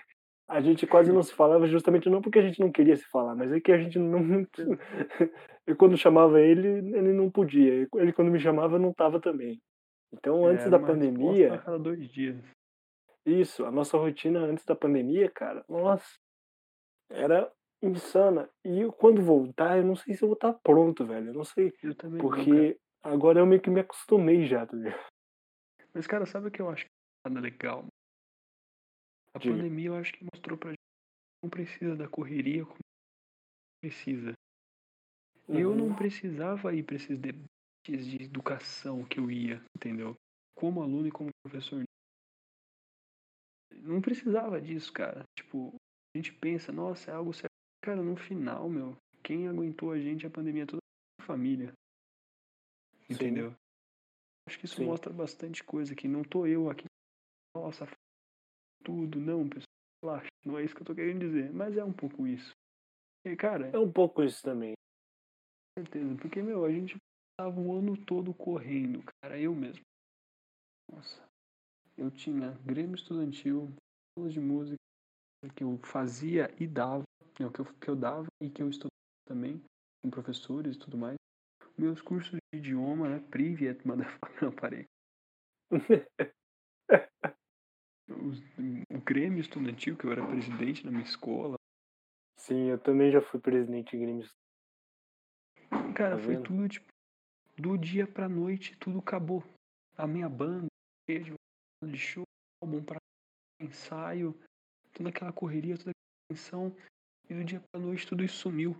[0.48, 3.34] a gente quase não se falava justamente não porque a gente não queria se falar,
[3.34, 4.46] mas é que a gente não.
[5.66, 7.86] Eu quando chamava ele, ele não podia.
[7.94, 9.60] Ele quando me chamava, não tava também.
[10.10, 12.42] Então, antes Era da pandemia, a cada dois dias.
[13.26, 16.08] isso, a nossa rotina antes da pandemia, cara, nossa,
[17.10, 18.48] era insana.
[18.64, 21.28] E eu, quando voltar, eu não sei se eu vou estar pronto, velho.
[21.28, 21.74] Eu não sei.
[21.82, 22.26] Eu também não.
[22.26, 24.98] Porque agora eu meio que me acostumei já, tá ligado?
[25.92, 26.90] Mas, cara, sabe o que eu acho que
[27.26, 27.86] é nada legal?
[29.38, 29.54] A Diga.
[29.54, 32.78] pandemia eu acho que mostrou pra gente que não precisa da correria como
[33.80, 34.32] precisa.
[35.48, 35.96] Eu não Uhum.
[35.96, 37.46] precisava ir pra esses debates
[37.86, 40.16] de educação que eu ia, entendeu?
[40.56, 41.84] Como aluno e como professor.
[43.70, 45.22] Não precisava disso, cara.
[45.38, 45.72] Tipo,
[46.12, 47.46] a gente pensa, nossa, é algo certo.
[47.80, 50.80] Cara, no final, meu, quem aguentou a gente a pandemia toda
[51.20, 51.72] a família.
[53.06, 53.14] Sim.
[53.14, 53.54] Entendeu?
[54.48, 54.86] Acho que isso Sim.
[54.86, 56.86] mostra bastante coisa que não tô eu aqui.
[57.54, 57.86] Nossa,
[58.84, 59.66] tudo, não, pessoal.
[60.02, 62.52] Relaxa, não é isso que eu tô querendo dizer, mas é um pouco isso.
[63.26, 64.74] E, cara, É um pouco isso também.
[65.76, 66.96] com certeza, porque, meu, a gente
[67.38, 69.82] tava o ano todo correndo, cara, eu mesmo.
[70.90, 71.22] Nossa,
[71.96, 73.72] eu tinha Grêmio Estudantil,
[74.16, 74.76] aulas de música
[75.54, 77.02] que eu fazia e dava,
[77.38, 78.90] não, que eu, que eu dava e que eu estudava
[79.26, 79.62] também,
[80.02, 81.16] com professores e tudo mais.
[81.76, 84.84] Meus cursos de idioma, né, Privet, motherfucker, não, parei.
[88.08, 88.40] Os-
[88.90, 91.56] o Grêmio Estudantil, que eu era presidente na minha escola,
[92.40, 94.26] Sim, eu também já fui presidente de Grêmio.
[95.94, 96.44] Cara, Tá foi vendo?
[96.44, 96.86] tudo, tipo,
[97.58, 99.42] do dia pra noite, tudo acabou.
[99.96, 100.66] A minha banda,
[101.08, 101.34] de
[101.84, 102.24] de show,
[102.62, 102.96] álbum pra
[103.60, 104.34] ensaio,
[104.92, 106.74] toda aquela correria, toda aquela tensão.
[107.28, 108.76] E do dia pra noite tudo isso sumiu.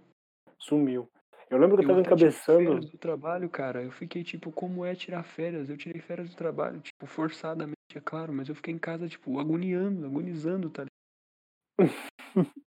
[0.59, 1.11] Sumiu.
[1.51, 2.65] Eu lembro que eu tava até tirei encabeçando.
[2.71, 3.83] férias do trabalho, cara.
[3.83, 5.69] Eu fiquei tipo, como é tirar férias?
[5.69, 9.39] Eu tirei férias do trabalho, tipo, forçadamente é claro, mas eu fiquei em casa, tipo,
[9.39, 10.85] agoniando, agonizando, tá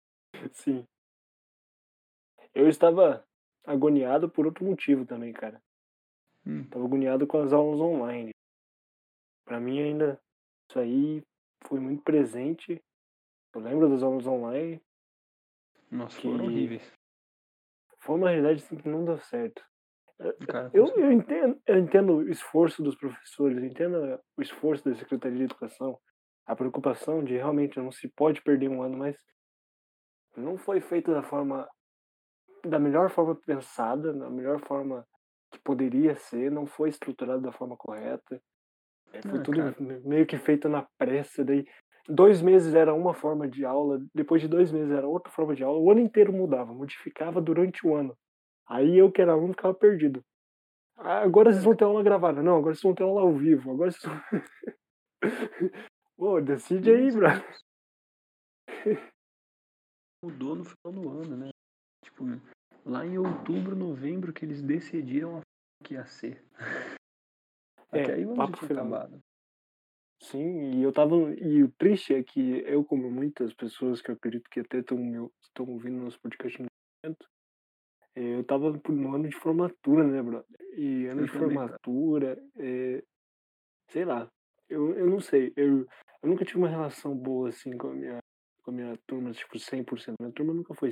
[0.54, 0.86] Sim.
[2.54, 3.26] Eu estava
[3.66, 5.62] agoniado por outro motivo também, cara.
[6.46, 6.68] Hum.
[6.70, 8.32] Tava agoniado com as aulas online.
[9.46, 10.22] Pra mim ainda
[10.70, 11.22] isso aí
[11.66, 12.82] foi muito presente.
[13.54, 14.82] Eu lembro das aulas online.
[15.90, 16.92] Nossa, Que- foram horríveis.
[18.00, 19.64] Foi uma realidade assim, que não deu certo.
[20.48, 24.96] Cara, Eu, eu, entendo, eu entendo o esforço dos professores, eu entendo o esforço da
[24.96, 26.00] Secretaria de Educação,
[26.46, 29.18] a preocupação de realmente não se pode perder um ano, mas
[30.36, 31.68] não foi feito da forma
[32.66, 35.06] da melhor forma pensada, da melhor forma
[35.52, 38.42] que poderia ser, não foi estruturado da forma correta.
[39.14, 39.76] É, Foi Ah, tudo cara.
[39.80, 41.66] me- meio que feito na pressa, daí
[42.08, 45.64] dois meses era uma forma de aula, depois de dois meses era outra forma de
[45.64, 48.16] aula, o ano inteiro mudava, modificava durante o ano.
[48.72, 50.24] Aí eu que era aluno ficava perdido.
[50.96, 52.42] Ah, agora vocês vão ter aula gravada.
[52.42, 53.70] Não, agora vocês vão ter aula ao vivo.
[53.70, 54.22] Agora vocês vão...
[56.18, 57.28] Pô, decide aí, bro.
[60.24, 61.50] Mudou no final do ano, né?
[62.06, 62.24] Tipo,
[62.86, 65.42] lá em outubro, novembro, que eles decidiram a
[65.84, 66.42] que ia ser.
[67.94, 68.86] É, Até aí o papo final.
[68.86, 69.20] acabado.
[70.24, 71.14] Sim, e eu tava.
[71.36, 75.68] E o triste é que eu, como muitas pessoas que eu acredito que até estão
[75.68, 76.68] ouvindo nosso podcast no
[77.04, 77.28] momento,
[78.16, 80.44] eu tava no ano de formatura, né, bro?
[80.76, 83.04] E ano Eu de também, formatura, é,
[83.90, 84.30] sei lá,
[84.70, 85.86] eu, eu não sei, eu,
[86.24, 88.20] eu nunca tive uma relação boa assim com a minha,
[88.64, 90.16] com a minha turma, tipo, 100%.
[90.20, 90.92] Minha turma nunca foi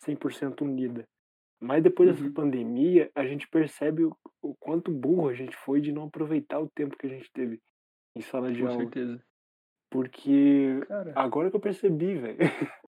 [0.00, 1.04] 100% unida.
[1.60, 2.34] Mas depois dessa Uhum.
[2.34, 6.68] pandemia, a gente percebe o, o quanto burro a gente foi de não aproveitar o
[6.68, 7.60] tempo que a gente teve
[8.14, 8.76] em sala de Com aula.
[8.84, 9.22] certeza.
[9.90, 12.38] Porque Cara, agora que eu percebi, velho.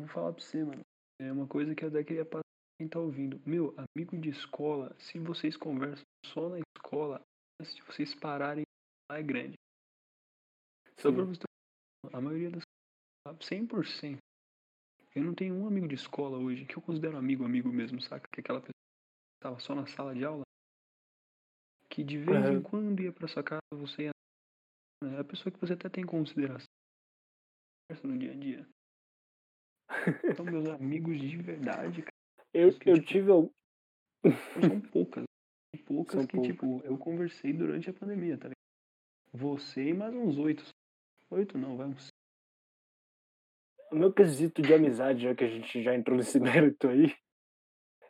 [0.00, 0.87] vou falar pra você, mano.
[1.20, 3.40] É uma coisa que eu até queria passar pra quem tá ouvindo.
[3.44, 7.20] Meu, amigo de escola, se vocês conversam só na escola,
[7.60, 8.64] de vocês pararem
[9.10, 9.54] lá é grande.
[10.98, 11.42] Só pra você
[12.12, 12.62] a maioria das
[13.40, 14.18] 100%.
[15.14, 18.28] Eu não tenho um amigo de escola hoje que eu considero amigo, amigo mesmo, saca?
[18.32, 20.42] Que aquela pessoa que tava só na sala de aula,
[21.90, 22.62] que de vez em Aham.
[22.62, 24.10] quando ia pra sua casa, você ia.
[25.04, 26.66] É a pessoa que você até tem consideração
[27.88, 28.68] conversa no dia a dia.
[30.36, 32.14] São meus amigos de verdade, cara.
[32.52, 33.30] Eu, Porque, eu tipo, tive.
[33.30, 33.50] al-
[34.60, 35.24] São poucas.
[35.86, 36.52] Poucas São que, poucas.
[36.52, 38.54] tipo, eu conversei durante a pandemia, tá ligado?
[39.32, 40.64] Você e mais uns oito.
[41.30, 42.08] Oito não, vai uns.
[43.90, 47.14] O meu quesito de amizade, já que a gente já entrou nesse mérito aí,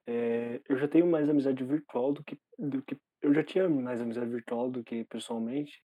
[0.06, 2.96] é, eu já tenho mais amizade virtual do que, do que.
[3.20, 5.82] Eu já tinha mais amizade virtual do que pessoalmente,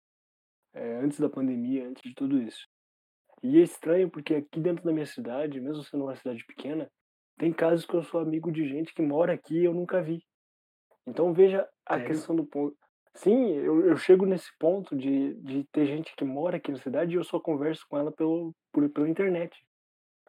[0.73, 2.67] é, antes da pandemia, antes de tudo isso.
[3.41, 6.89] E é estranho porque aqui dentro da minha cidade, mesmo sendo uma cidade pequena,
[7.37, 10.21] tem casos que eu sou amigo de gente que mora aqui e eu nunca vi.
[11.07, 12.07] Então veja a Sério?
[12.07, 12.75] questão do ponto.
[13.15, 17.13] Sim, eu, eu chego nesse ponto de, de ter gente que mora aqui na cidade
[17.13, 19.57] e eu só converso com ela pelo, por, pela internet.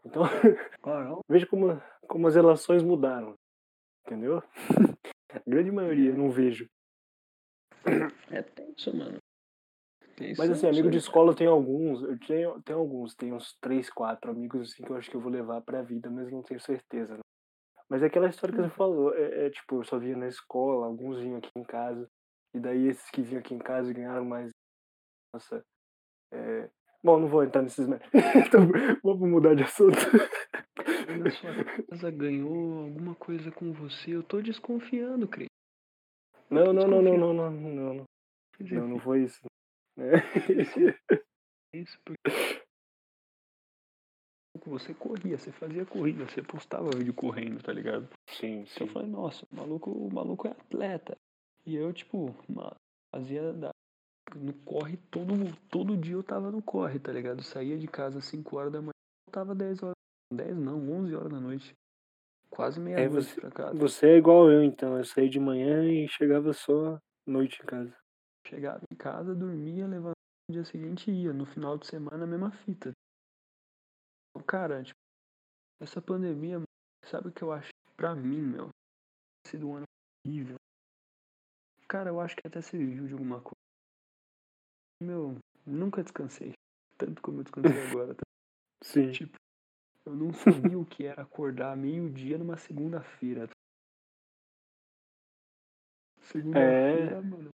[0.04, 0.22] Então,
[0.80, 3.34] Claro, veja como, como as relações mudaram.
[4.06, 4.42] Entendeu?
[5.32, 6.14] A grande maioria, É.
[6.16, 6.68] não vejo.
[8.30, 9.18] é tenso, mano.
[10.20, 13.36] Tenso, Mas assim, eu amigo de escola eu tenho alguns, eu tenho, tenho alguns, tenho
[13.36, 16.30] uns três, quatro amigos assim que eu acho que eu vou levar pra vida, mas
[16.30, 17.14] não tenho certeza.
[17.14, 17.20] né?
[17.88, 20.84] Mas é aquela história que você falou, é, é, tipo, eu só via na escola,
[20.84, 22.06] alguns vinham aqui em casa,
[22.54, 24.50] e daí esses que vinham aqui em casa ganharam mais.
[25.32, 25.64] Nossa.
[26.32, 26.68] É...
[27.02, 27.88] Bom, não vou entrar nesses.
[28.46, 28.68] então,
[29.02, 29.96] vamos mudar de assunto.
[31.06, 35.48] Quando a sua casa ganhou alguma coisa com você, eu tô desconfiando, Cris.
[36.50, 38.06] Não, não, não, não, não, não, não, não,
[38.60, 39.40] não, não foi isso.
[41.72, 41.78] É.
[41.78, 42.20] isso porque
[44.66, 48.08] você corria, você fazia corrida, você postava vídeo correndo, tá ligado?
[48.28, 51.16] Sim, Eu falei, nossa, o maluco, o maluco é atleta.
[51.64, 52.34] E eu, tipo,
[53.14, 53.70] fazia da...
[54.34, 55.32] no corre todo,
[55.68, 57.42] todo dia eu tava no corre, tá ligado?
[57.42, 58.92] Saía de casa às 5 horas da manhã,
[59.26, 59.94] voltava 10 horas.
[60.32, 61.72] 10 não, 11 horas da noite.
[62.48, 63.78] Quase meia-noite você- pra casa.
[63.78, 64.96] Você é igual eu, então.
[64.96, 67.96] Eu saí de manhã e chegava só noite em casa.
[68.46, 70.14] Chegava em casa, dormia, levantava
[70.48, 71.32] no dia seguinte e ia.
[71.32, 72.92] No final de semana, a mesma fita.
[74.30, 74.98] Então, cara, tipo,
[75.80, 76.62] essa pandemia,
[77.04, 77.70] sabe o que eu acho?
[77.96, 78.68] Pra mim, meu,
[79.44, 79.86] tem sido um ano
[80.26, 80.56] horrível.
[81.88, 83.56] Cara, eu acho que até serviu de alguma coisa.
[85.02, 86.52] Meu, nunca descansei.
[86.96, 88.14] Tanto como eu descansei agora.
[88.14, 88.22] tá?
[88.82, 89.10] Sim.
[89.10, 89.36] Tipo,
[90.06, 93.48] eu não sabia o que era acordar meio-dia numa segunda-feira.
[96.22, 97.50] Segunda-feira, mano.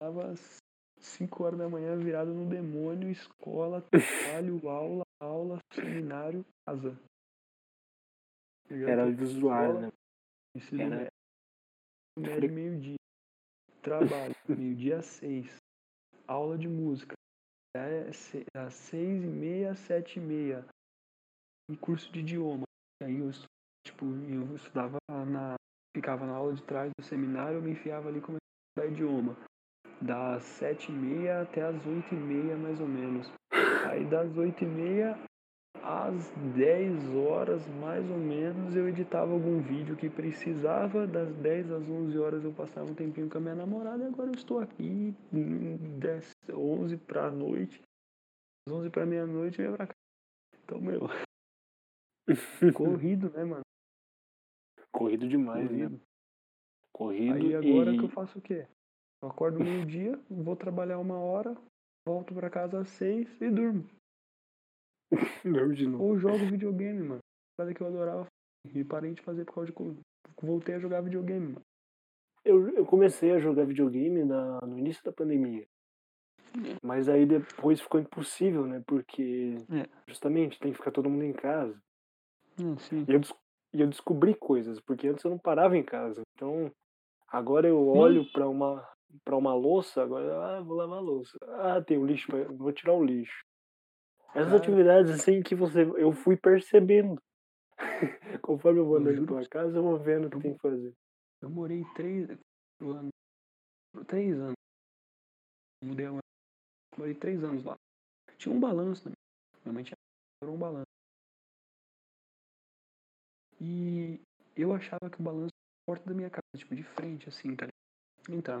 [0.00, 0.56] Tava às
[0.98, 6.98] 5 horas da manhã virado no demônio, escola, trabalho, aula, aula, seminário, casa.
[8.70, 9.92] Era visual, Escola, né?
[10.56, 11.10] Ensino Era- médio,
[12.18, 12.96] médio meio-dia.
[13.82, 15.56] Trabalho, meio-dia às seis.
[16.26, 17.14] aula de música.
[17.76, 18.10] É
[18.54, 20.64] das seis e meia às sete e meia.
[21.70, 22.64] E curso de idioma.
[23.02, 23.30] Aí eu,
[23.86, 25.54] tipo, eu estudava na.
[25.96, 29.36] Ficava na aula de trás do seminário, eu me enfiava ali como estudar idioma.
[30.00, 33.30] Das sete e meia até as oito e meia, mais ou menos.
[33.86, 35.18] Aí das oito e meia
[35.82, 41.06] às 10 horas, mais ou menos, eu editava algum vídeo que precisava.
[41.06, 44.30] Das 10 às 11 horas eu passava um tempinho com a minha namorada e agora
[44.30, 47.82] eu estou aqui, 10, 11 pra noite.
[48.66, 49.98] Às 11 pra meia-noite eu ia pra casa.
[50.64, 51.00] Então, meu,
[52.74, 53.62] corrido, né, mano?
[54.92, 55.88] Corrido demais, né?
[55.88, 56.00] Corrido.
[56.92, 57.98] Corrido Aí agora e...
[57.98, 58.66] que eu faço o quê?
[59.22, 61.54] Eu acordo meio-dia, vou trabalhar uma hora,
[62.06, 63.84] volto pra casa às 6 e durmo.
[65.44, 66.04] Não, de novo.
[66.04, 67.20] Ou jogo videogame, mano.
[67.58, 68.26] Coisa que eu adorava
[68.74, 70.00] e parei de fazer por causa de.
[70.40, 71.62] Voltei a jogar videogame, mano.
[72.42, 75.66] Eu, eu comecei a jogar videogame na, no início da pandemia.
[76.82, 78.82] Mas aí depois ficou impossível, né?
[78.86, 79.86] Porque É.
[80.06, 81.78] justamente tem que ficar todo mundo em casa.
[82.58, 83.04] Hum, sim.
[83.06, 83.20] E eu,
[83.74, 86.22] e eu descobri coisas, porque antes eu não parava em casa.
[86.34, 86.72] Então,
[87.28, 88.86] agora eu olho pra uma
[89.24, 91.36] para uma louça, agora ah, vou lavar a louça.
[91.42, 93.44] Ah, tem o lixo, pra- vou tirar o lixo.
[94.34, 94.56] Essas Cara.
[94.56, 97.20] atividades assim que você eu fui percebendo.
[98.42, 100.94] Conforme eu vou andando pela que- casa, eu vou vendo o que tem que fazer.
[101.40, 102.28] Eu morei três
[102.80, 103.10] anos.
[104.06, 104.54] Três anos.
[105.82, 106.22] Mudei agora.
[106.96, 107.74] Morei três anos lá.
[108.38, 109.14] Tinha um balanço, né?
[109.64, 109.96] Minha mãe tinha
[110.44, 110.84] um balanço.
[113.60, 114.20] E
[114.56, 117.54] eu achava que o balanço era na porta da minha casa, tipo, de frente, assim,
[117.56, 118.38] tá ligado?
[118.38, 118.58] Então.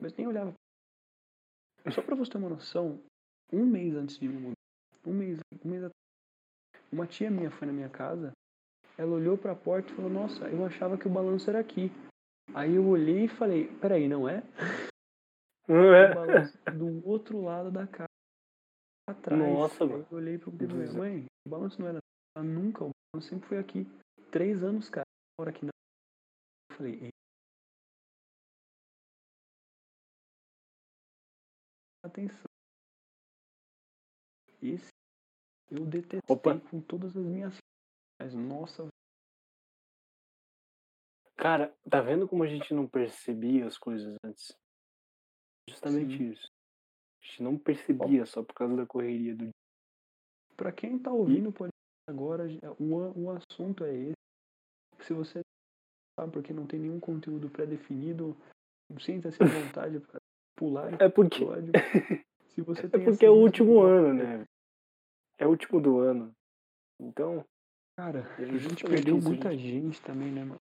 [0.00, 0.54] Mas nem olhava.
[1.92, 3.02] Só pra você ter uma noção,
[3.52, 4.54] um mês antes de me mudar,
[5.06, 8.32] um mês, um mês atrás, uma tia minha foi na minha casa,
[8.98, 11.90] ela olhou pra porta e falou, nossa, eu achava que o balanço era aqui.
[12.54, 14.42] Aí eu olhei e falei, peraí, não é?
[15.66, 16.14] Não é?
[16.14, 18.08] balanço do outro lado da casa.
[19.08, 19.40] Atrás.
[19.40, 20.06] Nossa, mano.
[20.10, 22.00] eu olhei pro meu mãe, o balanço não era
[22.42, 23.86] nunca, o balanço sempre foi aqui.
[24.30, 25.06] Três anos, cara,
[25.38, 25.70] agora que não.
[26.70, 27.10] Eu falei,
[32.02, 32.44] atenção.
[34.62, 34.90] Esse
[35.70, 36.58] eu detestei Opa.
[36.60, 37.56] com todas as minhas
[38.20, 38.86] mas nossa,
[41.40, 44.54] Cara, tá vendo como a gente não percebia as coisas antes?
[45.66, 46.32] Justamente Sim.
[46.32, 46.46] isso.
[47.22, 49.48] A gente não percebia só por causa da correria do
[50.54, 51.72] Pra quem tá ouvindo o podcast
[52.06, 52.44] agora,
[52.78, 55.06] o, o assunto é esse.
[55.06, 55.40] Se você
[56.14, 58.36] sabe porque não tem nenhum conteúdo pré-definido,
[59.00, 60.20] sinta-se à vontade pra
[60.60, 61.72] pular É porque episódio.
[62.54, 64.44] Se você é tem porque é o último ano, né?
[65.38, 66.30] É o último do ano.
[67.00, 67.44] Então,
[67.96, 70.60] Cara, É a gente perdeu isso, muita gente também, né, mano?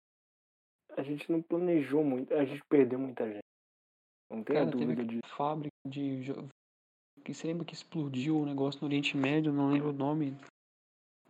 [0.98, 3.44] a gente não planejou muito, a gente perdeu muita gente.
[4.32, 5.36] Não tenha Cara, teve dúvida disso.
[5.36, 6.24] fábrica de.
[7.24, 10.38] Que você lembra que explodiu um negócio no Oriente Médio, não lembro o nome.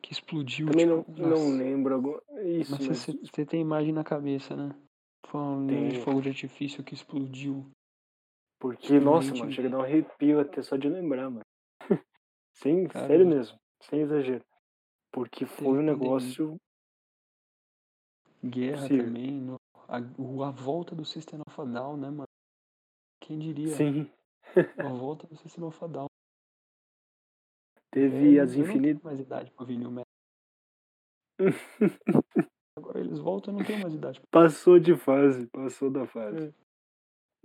[0.01, 0.67] Que explodiu.
[0.69, 2.21] Também não, tipo, não nas- lembro agora.
[2.43, 4.75] Isso, Mas você, você tem imagem na cabeça, né?
[5.28, 6.01] Foi um de Tenho.
[6.04, 7.65] fogo de artifício que explodiu.
[8.59, 11.41] Porque, nossa, mano, chega a dar um arrepio até só de lembrar, mano.
[12.53, 14.43] Sem, Cara, sério mesmo, sem exagero.
[15.11, 16.55] Porque foi um negócio.
[18.43, 19.05] Guerra Possível.
[19.05, 19.31] também.
[19.31, 22.27] no- a, a volta do System of a Down, né, mano?
[23.21, 23.75] Quem diria?
[23.75, 24.09] Sim.
[24.77, 26.07] A volta do System of a Down.
[27.91, 29.01] Teve É, as infinitas.
[29.03, 30.05] mais idade pra ouvir New Metal.
[32.77, 34.21] Agora eles voltam, eu não tenho mais idade.
[34.31, 36.47] Passou de fase, passou da fase.
[36.47, 36.64] É.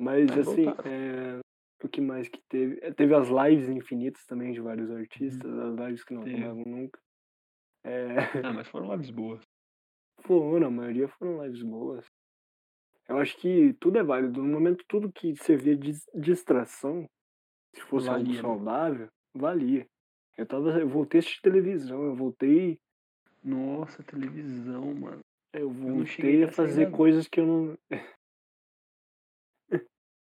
[0.00, 1.38] Mas assim, é,
[1.84, 2.78] o que mais que teve?
[2.82, 6.28] É, Teve as lives infinitas também de vários artistas, as lives que não Uhum.
[6.28, 6.98] Acabavam nunca.
[7.84, 9.42] É, Ah, mas foram lives boas.
[10.22, 12.06] foram, a maioria foram lives boas.
[13.06, 14.42] Eu acho que tudo é válido.
[14.42, 17.06] No momento, tudo que servia de dis- distração,
[17.74, 18.48] se fosse algo Valia, né?
[18.48, 19.86] saudável, valia.
[20.38, 22.78] Eu tava, eu voltei a assistir televisão, eu voltei,
[23.42, 25.20] Nossa, televisão, mano.
[25.52, 27.78] eu voltei a nessa fazer coisas que eu não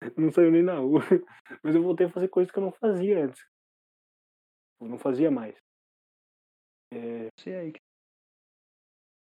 [0.16, 1.00] não saiu nem na rua.
[1.62, 3.40] Mas eu voltei a fazer coisas que eu não fazia antes.
[4.80, 5.56] Eu não fazia mais.
[6.92, 7.80] É, Você aí que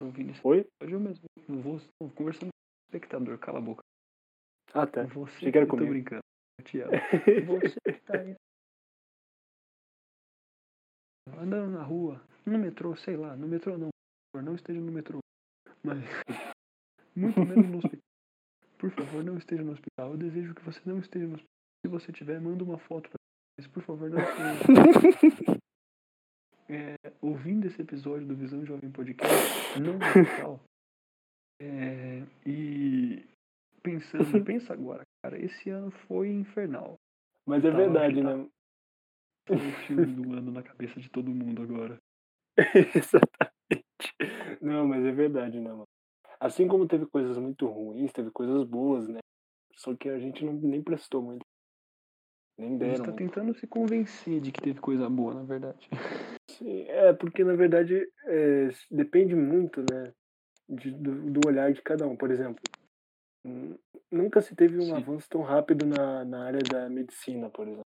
[0.01, 0.47] ouvindo isso.
[0.47, 0.67] Oi?
[0.81, 1.79] Hoje eu mesmo não vou
[2.15, 3.81] conversando com o espectador, cala a boca.
[4.73, 5.03] Ah, tá.
[5.03, 5.93] Você Achei que era eu tô comigo.
[5.93, 6.21] brincando.
[7.47, 8.35] Você que tá aí.
[11.37, 13.89] Andando na rua, no metrô, sei lá, no metrô não.
[14.35, 15.19] Não esteja no metrô.
[15.83, 15.99] Mas
[17.15, 18.14] muito menos no hospital.
[18.77, 20.11] Por favor, não esteja no hospital.
[20.11, 21.55] Eu desejo que você não esteja no hospital.
[21.85, 23.17] Se você tiver, manda uma foto pra
[23.59, 23.69] mim.
[23.69, 25.59] Por favor, não esteja.
[26.67, 30.59] É, ouvindo esse episódio do Visão Jovem Podcast, não no hospital.
[31.61, 33.25] É, e
[33.81, 36.95] pensando, pensa agora, cara, esse ano foi infernal.
[37.47, 38.35] Mas é verdade, tá.
[38.35, 38.49] né?
[39.47, 41.97] Foi o filme do ano na cabeça de todo mundo agora.
[42.57, 43.85] Exatamente.
[44.61, 45.85] Não, mas é verdade, né, mano?
[46.39, 49.19] Assim como teve coisas muito ruins, teve coisas boas, né?
[49.75, 51.45] Só que a gente não, nem prestou muito.
[52.57, 53.05] Nem A gente deram.
[53.05, 55.89] tá tentando se convencer de que teve coisa boa, na verdade.
[56.49, 60.13] Sim, é, porque na verdade é, depende muito, né?
[60.67, 62.15] de- do, do olhar de cada um.
[62.15, 62.61] Por exemplo,
[63.43, 63.79] nu-
[64.11, 64.93] nunca se teve um Sim.
[64.95, 67.85] avanço tão rápido na, na área da medicina, por exemplo.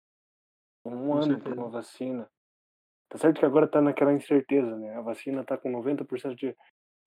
[0.84, 2.28] Um Com ano para uma vacina.
[3.08, 4.94] Tá certo que agora tá naquela incerteza, né?
[4.96, 6.56] A vacina tá com 90% de,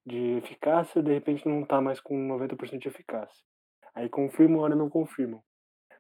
[0.06, 3.44] de eficácia, de repente não tá mais com 90% de eficácia.
[3.94, 5.44] Aí confirma, hora não confirmam.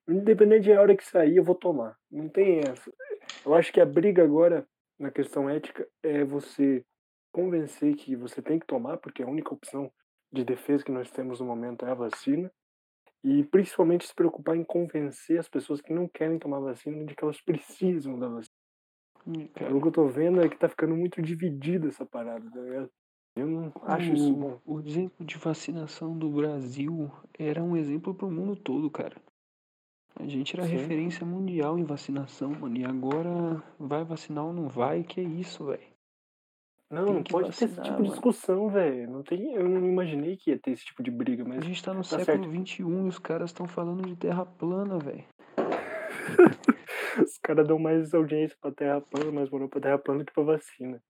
[0.07, 1.95] Independente da hora que sair, eu vou tomar.
[2.09, 2.91] Não tem essa.
[3.45, 6.83] Eu acho que a briga agora, na questão ética, é você
[7.31, 9.91] convencer que você tem que tomar, porque a única opção
[10.31, 12.51] de defesa que nós temos no momento é a vacina.
[13.23, 17.23] E principalmente se preocupar em convencer as pessoas que não querem tomar vacina de que
[17.23, 18.55] elas precisam da vacina.
[19.27, 22.61] Hum, Pelo que eu tô vendo é que tá ficando muito dividida essa parada, tá
[22.61, 22.89] ligado?
[23.35, 24.59] Eu não acho isso bom.
[24.65, 29.15] o, o exemplo de vacinação do Brasil era um exemplo pro mundo todo, cara.
[30.19, 30.73] A gente era Sim.
[30.73, 32.77] referência mundial em vacinação, mano.
[32.77, 35.03] E agora vai vacinar ou não vai?
[35.03, 35.87] Que é isso, velho?
[36.91, 39.09] Não, não pode ter esse vacinar, tipo de discussão, velho.
[39.09, 41.81] Não tem, eu não imaginei que ia ter esse tipo de briga, A mas gente
[41.83, 45.23] tá no tá século XXI e os caras estão falando de terra plana, velho.
[47.23, 50.43] os caras dão mais audiência pra terra plana, mais moral pra terra plana que pra
[50.43, 51.01] vacina.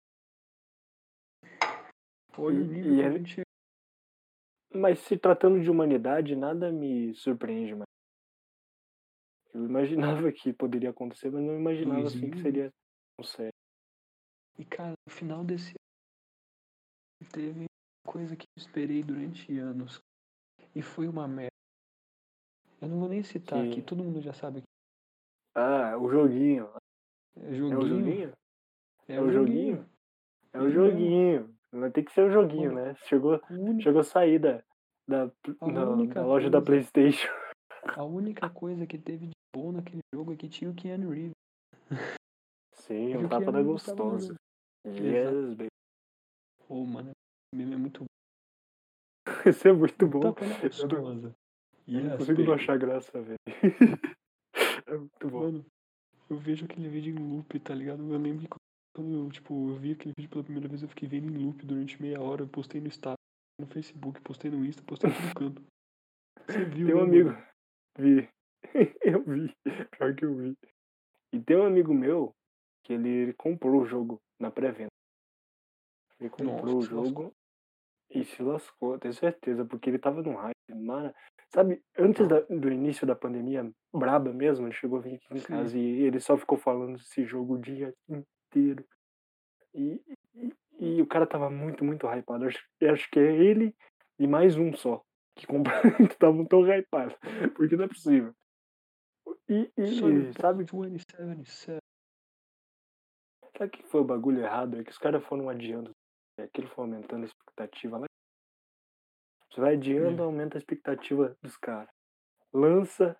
[2.50, 3.44] E- o nível e é-.
[4.74, 7.88] Mas se tratando de humanidade, nada me surpreende mais.
[9.54, 12.42] Eu imaginava que poderia acontecer, mas não imaginava assim que 2000?
[12.44, 12.70] seria
[13.18, 13.54] tão sério.
[14.60, 15.70] E, cara, no final desse
[17.22, 17.66] ano, teve
[18.06, 20.00] coisa que eu esperei durante anos.
[20.76, 21.50] E foi uma merda.
[22.80, 24.62] Eu não vou nem citar Que- aqui, todo mundo já sabe.
[25.56, 26.70] Ah, o joguinho.
[27.38, 27.80] É É joguinho.
[27.80, 28.34] o joguinho?
[29.08, 29.76] É É o o joguinho.
[29.78, 29.90] joguinho?
[30.54, 30.90] É o Ele mesmo.
[30.92, 31.59] joguinho.
[31.72, 32.95] Vai ter que ser o joguinho, Mano, né?
[33.05, 34.63] Chegou, única, chegou a sair da,
[35.07, 35.32] da, da-
[36.05, 37.30] da loja da coisa- Playstation.
[37.84, 41.34] a única coisa que teve de bom naquele jogo é que tinha o Keanu Reeves.
[42.74, 44.36] Sim, o o tapa da gostosa.
[44.86, 45.67] Yes, baby.
[46.67, 48.05] Ô, mano, esse meme é muito bom.
[49.49, 50.22] Isso é muito bom.
[50.22, 51.36] Tapa não, gostosa.
[51.88, 53.38] eu não Yes, consigo não achar graça, velho.
[54.88, 55.39] É muito bom.
[55.43, 55.65] Mano,
[56.32, 58.01] eu vejo aquele vídeo em loop, tá ligado?
[58.11, 58.55] Eu lembro que
[59.00, 61.66] quando eu, tipo, eu vi aquele vídeo pela primeira vez, eu fiquei vendo em loop
[61.66, 62.41] durante meia hora.
[62.43, 63.16] Eu postei no Instagram,
[63.58, 65.64] no Facebook, postei no Insta, postei todo canto.
[66.45, 67.30] Você viu, Tem um né, amigo.
[67.30, 67.45] mano?
[67.97, 68.30] Vi.
[69.02, 69.54] eu vi.
[69.97, 70.54] Pior que eu vi.
[71.34, 72.36] E tem um amigo meu
[72.84, 74.89] que ele, ele comprou o jogo na pré-venda.
[76.20, 77.06] Ele comprou Nossa, o lascou.
[77.06, 77.34] jogo
[78.12, 80.56] e se lascou, tenho certeza, porque ele tava num hype.
[80.74, 81.14] Mano,
[81.54, 85.41] sabe, antes da- do início da pandemia braba mesmo, ele chegou a vir aqui em
[85.41, 87.93] casa e ele só ficou falando desse jogo o dia
[88.50, 88.86] inteiro.
[89.74, 90.02] E,
[90.36, 92.45] e, e o cara tava muito, muito hypado.
[92.45, 92.60] Acho,
[92.91, 93.76] acho que é ele
[94.18, 95.04] e mais um só
[95.36, 95.82] que compraram
[96.12, 97.16] estavam tão hypados.
[97.56, 98.34] Porque não é possível.
[99.47, 101.80] E, e- e sabe, Cyberpunk 2077.
[103.58, 104.80] sabe o que foi o bagulho errado?
[104.80, 105.91] É que os caras foram adiando.
[106.38, 108.06] É, aquilo foi aumentando a expectativa lá.
[109.52, 110.26] Você vai adiando, Hum.
[110.28, 111.89] aumenta a expectativa dos caras.
[112.54, 113.18] Lança.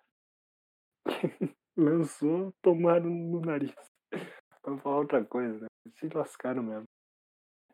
[1.76, 3.74] Lançou, tomaram no nariz.
[4.62, 5.66] Pra falar outra coisa, né?
[5.96, 6.84] Se lascaram mesmo.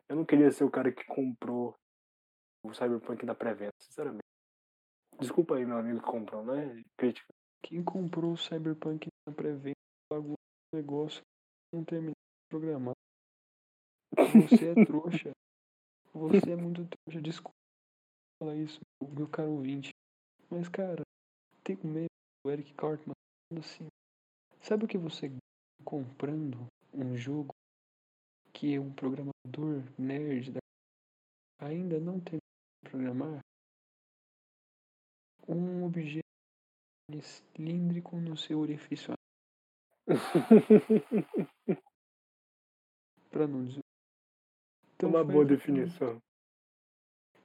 [0.09, 1.75] Eu não queria ser o cara que comprou
[2.63, 4.23] o Cyberpunk da pré-venda, sinceramente.
[5.19, 7.27] Desculpa aí, meu amigo que comprou, não é crítica.
[7.63, 9.75] Quem comprou o Cyberpunk na pré-venda
[10.09, 11.21] pagou o negócio
[11.73, 12.93] não terminou de programar.
[14.15, 15.31] Você é trouxa.
[16.13, 17.21] Você é muito trouxa.
[17.21, 17.55] Desculpa
[18.39, 19.91] falar isso, meu caro ouvinte.
[20.49, 21.01] Mas, cara,
[21.63, 22.07] tem um meme
[22.45, 23.13] do Eric Cartman
[23.49, 23.87] falando assim.
[24.61, 25.29] Sabe o que você
[25.83, 26.67] comprando
[26.97, 27.53] um jogo
[28.53, 30.59] que um programador nerd da...
[31.59, 32.39] ainda não tem
[32.83, 33.39] de programar?
[35.47, 36.23] Um objeto
[37.21, 39.13] cilíndrico no seu orifício
[43.29, 43.81] para não dizer.
[44.95, 46.17] Então Uma boa definição.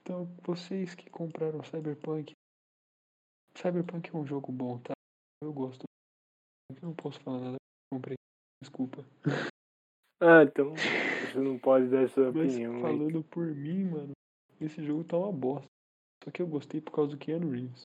[0.01, 2.33] Então, vocês que compraram Cyberpunk.
[3.57, 4.95] Cyberpunk é um jogo bom, tá?
[5.43, 5.85] Eu gosto.
[6.71, 7.57] Eu não posso falar nada.
[7.93, 8.17] Comprei.
[8.63, 9.05] Desculpa.
[10.21, 12.77] Ah, então você não pode dar essa Mas opinião.
[12.77, 12.81] hein?
[12.81, 14.13] falando por mim, mano,
[14.61, 15.67] esse jogo tá uma bosta.
[16.23, 17.83] Só que eu gostei por causa do Keanu Reeves.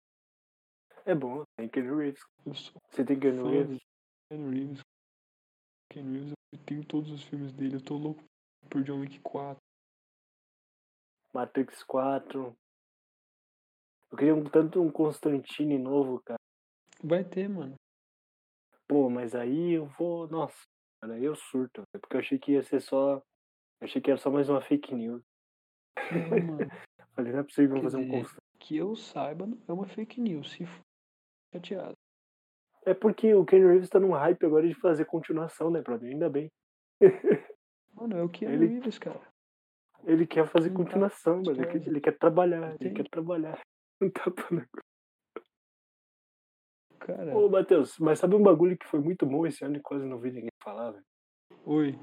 [1.04, 2.22] É bom, tem Keanu Reeves.
[2.46, 3.80] Eu sou Você tem Keanu Reeves?
[4.30, 4.82] Keanu Reeves.
[5.92, 7.78] Keanu Reeves, eu tenho todos os filmes dele.
[7.78, 8.24] Eu tô louco
[8.70, 9.58] por John Wick 4.
[11.34, 12.56] Matrix 4.
[14.12, 16.38] Eu queria um, tanto um Constantine novo, cara.
[17.04, 17.74] Vai ter, mano.
[18.88, 20.28] Pô, mas aí eu vou.
[20.28, 20.58] Nossa,
[21.02, 21.82] cara, aí eu surto.
[21.82, 23.16] velho, Porque eu achei que ia ser só.
[23.80, 25.22] Eu achei que era só mais uma fake news.
[26.12, 26.58] Não, mano.
[27.16, 28.38] Falei, não é possível Quer fazer um conf...
[28.60, 30.52] Que eu saiba, não é uma fake news.
[30.52, 30.84] Se for
[31.54, 31.94] chateado.
[32.86, 36.10] É porque o Ken Reeves tá num hype agora de fazer continuação, né, brother?
[36.10, 36.50] Ainda bem.
[37.94, 39.22] Mano, é o que é Ele- Reeves, cara.
[40.04, 41.62] Ele quer fazer Não tá continuação, com mano.
[41.62, 42.94] Ele quer, ele quer trabalhar, ele Entende?
[43.04, 43.60] quer trabalhar.
[44.00, 44.68] Não tá falando.
[47.00, 50.06] Cara, Ô, Matheus, mas sabe um bagulho que foi muito bom esse ano e quase
[50.06, 51.06] não vi ninguém falar, velho?
[51.66, 52.00] oi.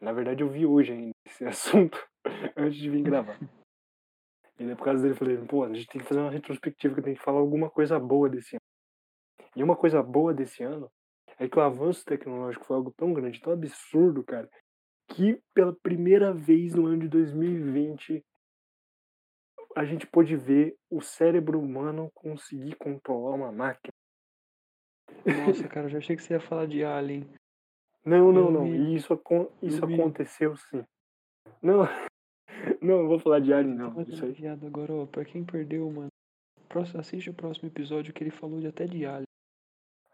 [0.00, 1.98] Na verdade, eu vi hoje ainda esse assunto,
[2.56, 3.38] antes de vir gravar.
[4.58, 6.94] E daí, por causa dele, eu falei, pô, a gente tem que fazer uma retrospectiva,
[6.94, 9.48] que tem que falar alguma coisa boa desse ano.
[9.56, 10.90] E uma coisa boa desse ano
[11.38, 14.48] é que o avanço tecnológico foi algo tão grande, tão absurdo, cara,
[15.08, 18.22] que pela primeira vez no ano de 2020
[19.76, 23.93] a gente pôde ver o cérebro humano conseguir controlar uma máquina.
[25.26, 27.26] Nossa, cara, eu já achei que você ia falar de Alien.
[28.04, 28.66] Não, não, não.
[28.66, 30.84] E isso, acon- isso aconteceu sim.
[31.62, 31.80] Não,
[32.82, 34.02] não, não vou falar de Alien, não.
[34.02, 34.30] Isso aí.
[34.30, 35.06] aliviado agora, ó.
[35.06, 36.08] Pra quem perdeu, mano.
[36.68, 39.24] próximo- Assiste o próximo episódio que ele falou de até de Alien.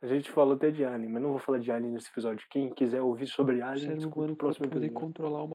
[0.02, 2.46] A gente falou até de Alien, mas não vou falar de Alien nesse episódio.
[2.50, 5.06] Quem quiser ouvir sobre Alien, humano o próximo poder episódio.
[5.08, 5.52] controlar uma.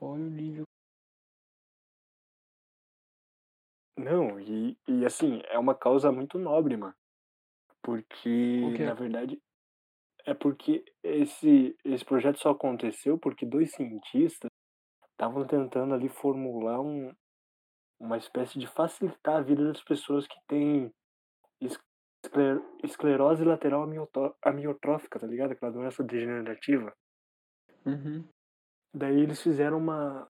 [0.00, 0.65] Olha o nível.
[3.96, 6.94] Não, e, e assim, é uma causa muito nobre, mano.
[7.82, 8.84] Porque, é?
[8.84, 9.40] na verdade,
[10.24, 14.50] é porque esse, esse projeto só aconteceu porque dois cientistas
[15.12, 17.14] estavam tentando ali formular um,
[17.98, 20.92] uma espécie de facilitar a vida das pessoas que têm
[21.60, 21.78] es-
[22.24, 23.88] escler- esclerose lateral
[24.42, 25.52] amiotrófica, tá ligado?
[25.52, 26.92] Aquela doença degenerativa.
[27.84, 28.28] Uhum.
[28.92, 30.28] Daí eles fizeram uma.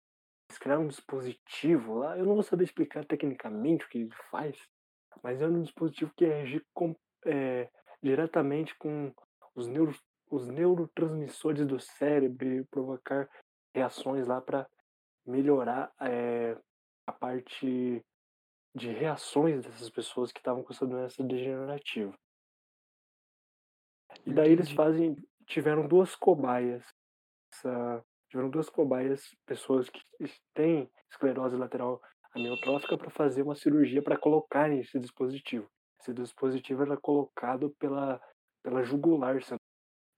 [0.54, 2.16] Eles criaram um dispositivo lá.
[2.16, 4.56] Eu não vou saber explicar tecnicamente o que ele faz,
[5.22, 6.94] mas é um dispositivo que age com,
[7.26, 7.68] é,
[8.00, 9.12] diretamente com
[9.54, 9.92] os, neuro,
[10.30, 13.28] os neurotransmissores do cérebro e provocar
[13.74, 14.68] reações lá para
[15.26, 16.56] melhorar é,
[17.04, 18.04] a parte
[18.74, 22.16] de reações dessas pessoas que estavam com essa doença degenerativa.
[24.24, 25.16] E daí eles fazem.
[25.46, 26.84] Tiveram duas cobaias.
[27.52, 30.02] Essa, tiveram duas cobaias, pessoas que
[30.52, 32.02] têm esclerose lateral
[32.34, 35.70] amiotrófica, para fazer uma cirurgia para colocarem esse dispositivo.
[36.00, 38.20] Esse dispositivo era colocado pela,
[38.60, 39.36] pela jugular.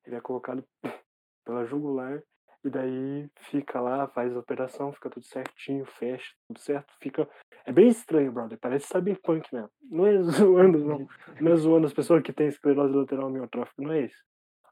[0.07, 0.65] Ele é colocado
[1.45, 2.23] pela jugular
[2.65, 6.95] e daí fica lá, faz a operação, fica tudo certinho, fecha, tudo certo.
[7.03, 7.29] Fica.
[7.67, 8.59] É bem estranho, brother.
[8.59, 9.71] Parece cyberpunk mesmo.
[9.91, 11.07] Não é zoando, não.
[11.39, 14.25] Não é zoando as pessoas que têm esclerose lateral amiotrófica, não é isso.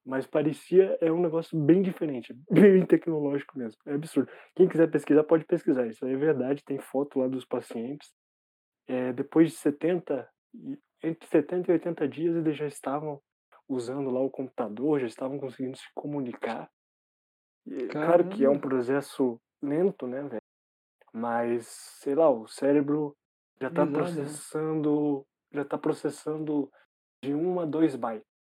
[0.05, 3.81] Mas parecia, é um negócio bem diferente, bem tecnológico mesmo.
[3.87, 4.31] É absurdo.
[4.55, 5.87] Quem quiser pesquisar, pode pesquisar.
[5.87, 8.13] Isso aí é verdade, tem foto lá dos pacientes.
[8.87, 13.21] É, depois de 70, e- entre 70 e 80 dias, eles já estavam
[13.69, 16.71] usando lá o computador, já estavam conseguindo se comunicar.
[17.67, 20.43] E, claro que é um processo lento, né, velho?
[21.13, 21.67] Mas,
[22.03, 23.17] sei lá, o cérebro
[23.61, 23.95] já tá Pesado, né?
[23.99, 26.71] processando, já tá processando
[27.23, 28.34] de 1 a 2 bytes.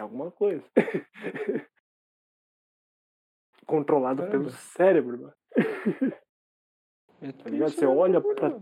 [0.00, 0.64] É alguma coisa.
[3.66, 4.50] Controlado pelo Caramba.
[4.50, 5.34] cérebro, mano.
[7.22, 7.72] É Tá ligado?
[7.72, 8.58] Você olha pra,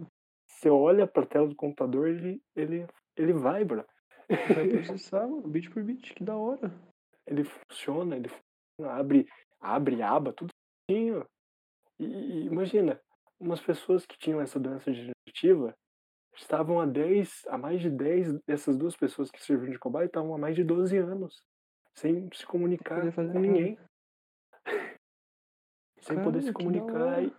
[0.48, 3.86] você olha pra tela do computador, ele, ele, ele vai, bro.
[4.28, 4.66] Vai
[4.98, 6.72] processar, mano, bit por bit, que da hora.
[7.24, 9.28] Ele funciona, ele funciona, abre,
[9.60, 10.50] abre aba, tudo
[10.90, 11.24] certinho.
[12.00, 13.00] E, e imagina,
[13.38, 15.72] umas pessoas que tinham essa doença degenerativa
[16.40, 20.34] estavam há 10, há mais de 10 dessas duas pessoas que serviram de cobaia estavam
[20.34, 21.42] há mais de 12 anos
[21.94, 23.78] sem se comunicar com ninguém.
[26.00, 27.22] sem poder se comunicar.
[27.22, 27.32] E,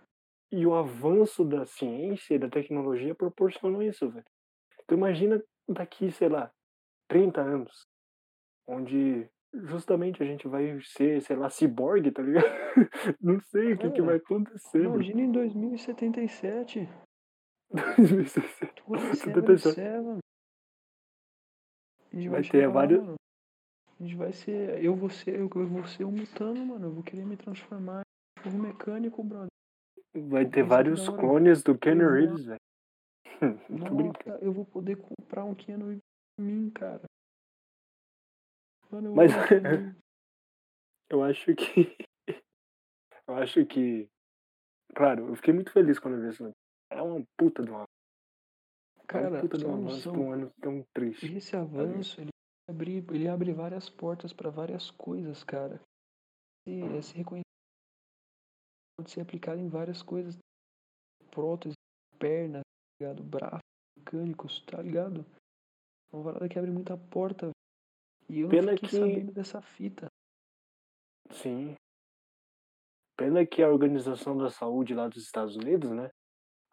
[0.52, 4.24] e o avanço da ciência e da tecnologia proporcionam isso, velho.
[4.84, 6.52] Então imagina daqui, sei lá,
[7.08, 7.86] 30 anos,
[8.66, 12.44] onde justamente a gente vai ser, sei lá, ciborgue, tá ligado?
[13.20, 14.84] Não sei o que, que vai acontecer.
[14.84, 16.88] Imagina em 2077.
[17.70, 18.66] 2060.
[18.74, 19.74] Tudo em 77.
[19.74, 20.18] serva.
[22.12, 23.14] A gente Vai vai, ter vários- mano.
[23.98, 24.84] A gente vai ser.
[24.84, 25.38] Eu vou ser.
[25.38, 26.86] Eu vou ser um mutano, mano.
[26.86, 28.02] Eu vou querer me transformar
[28.44, 29.48] em um mecânico, brother.
[30.14, 32.60] Vai ter que vários clones do Keanu vou- Reeves, velho.
[33.68, 34.44] Tô Nossa, brincando.
[34.44, 36.02] eu vou poder comprar um Keanu Reeves
[36.36, 37.02] pra mim, cara.
[38.90, 39.30] Mano, eu Mas-.
[41.10, 41.96] Eu acho que.
[43.28, 44.08] eu acho que.
[44.94, 46.50] Claro, eu fiquei muito feliz quando eu vi isso.
[46.90, 47.82] É uma puta de uma.
[47.84, 51.26] é Cara, uma puta de um avanço pra um ano tão triste.
[51.36, 52.30] Esse avanço, ele
[52.68, 55.80] abre, ele abre várias portas para várias coisas, cara.
[56.66, 57.44] E esse reconhecimento
[58.98, 60.36] pode ser aplicado em várias coisas.
[61.30, 61.74] Prótese,
[62.18, 63.22] perna, tá ligado?
[63.22, 63.60] Braço,
[63.96, 65.24] mecânicos, tá ligado?
[66.12, 67.50] É uma parada que abre muita porta.
[68.28, 70.08] E eu Pena não fiquei que- sabendo dessa fita.
[71.32, 71.74] Sim.
[73.16, 76.10] Pena que a Organização da Saúde lá dos Estados Unidos, né,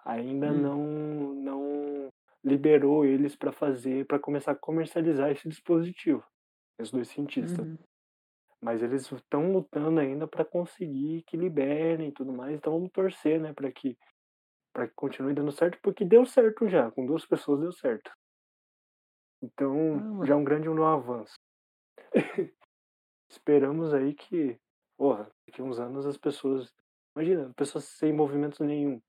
[0.07, 0.61] ainda Hum.
[0.61, 2.09] não não
[2.43, 6.23] liberou eles para fazer, para começar a comercializar esse dispositivo.
[6.79, 7.67] Esses dois cientistas.
[7.67, 7.77] Uhum.
[8.61, 12.55] Mas eles estão lutando ainda para conseguir que liberem e tudo mais.
[12.55, 13.97] Então vamos torcer, né, para que
[14.73, 18.11] para que continue dando certo, porque deu certo já, com duas pessoas deu certo.
[19.41, 20.25] Então, Caramba.
[20.25, 21.33] já é um grande um avanço.
[23.29, 24.59] Esperamos aí que,
[24.95, 26.71] porra, daqui a uns anos as pessoas,
[27.15, 29.01] imagina, pessoas sem movimento nenhum,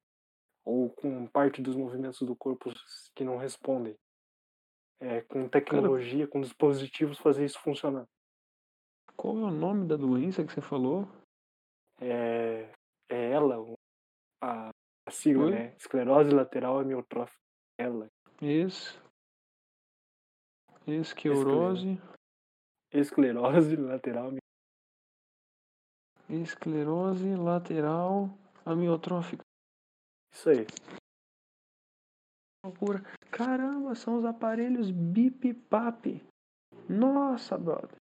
[0.69, 2.73] ou com parte dos movimentos do corpo
[3.14, 3.97] que não respondem.
[5.01, 8.05] É, com tecnologia, com dispositivos fazer isso funcionar.
[9.16, 11.09] Qual é o nome da doença que você falou?
[12.01, 12.71] é,
[13.09, 13.57] é ela,
[14.43, 14.71] a,
[15.07, 15.51] a sigla, Oi?
[15.51, 15.75] né?
[15.77, 17.39] Esclerose lateral amiotrófica.
[17.79, 18.09] Ela.
[18.41, 18.99] Esse.
[20.87, 22.01] Esclerose.
[22.93, 24.33] Esclerose lateral
[26.29, 28.31] Esclerose lateral
[28.64, 29.45] amiotrófica.
[30.39, 30.66] Isso aí.
[32.64, 33.03] Loucura.
[33.32, 36.22] Caramba, são os aparelhos bip-pap.
[36.89, 37.97] Nossa, brother.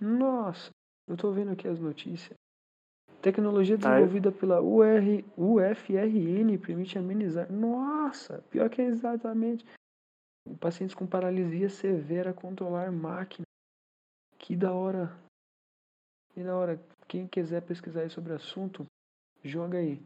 [0.00, 0.70] Nossa.
[1.08, 2.38] Eu tô vendo aqui as notícias.
[3.20, 5.02] Tecnologia desenvolvida pela UR,
[5.36, 7.50] UFRN permite amenizar.
[7.52, 9.66] Nossa, pior que é exatamente.
[10.60, 13.44] Pacientes com paralisia severa controlar máquina.
[14.38, 15.12] Que da hora.
[16.32, 16.80] Que da hora.
[17.08, 18.86] Quem quiser pesquisar aí sobre o assunto,
[19.42, 20.00] joga aí.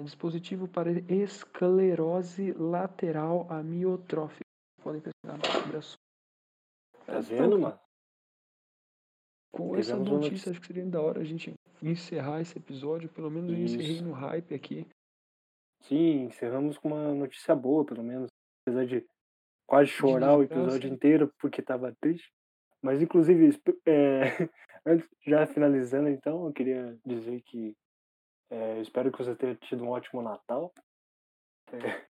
[0.00, 4.40] Dispositivo para esclerose lateral amiotrófica.
[4.82, 5.98] Podem pesquisar sobre o assunto.
[7.04, 7.78] Tá vendo, mano?
[9.52, 13.10] Com essa notícia, acho que seria da hora a gente encerrar esse episódio.
[13.10, 14.86] Pelo menos eu encerrei no hype aqui.
[15.82, 18.28] Sim, encerramos com uma notícia boa, pelo menos.
[18.66, 19.06] Apesar de
[19.66, 20.62] quase chorar o desgraça.
[20.62, 22.32] episódio inteiro porque tava triste.
[22.80, 24.48] Mas, inclusive, é,
[25.26, 27.76] já finalizando, então, eu queria dizer que
[28.52, 30.72] é, espero que você tenha tido um ótimo Natal.
[31.72, 32.06] É,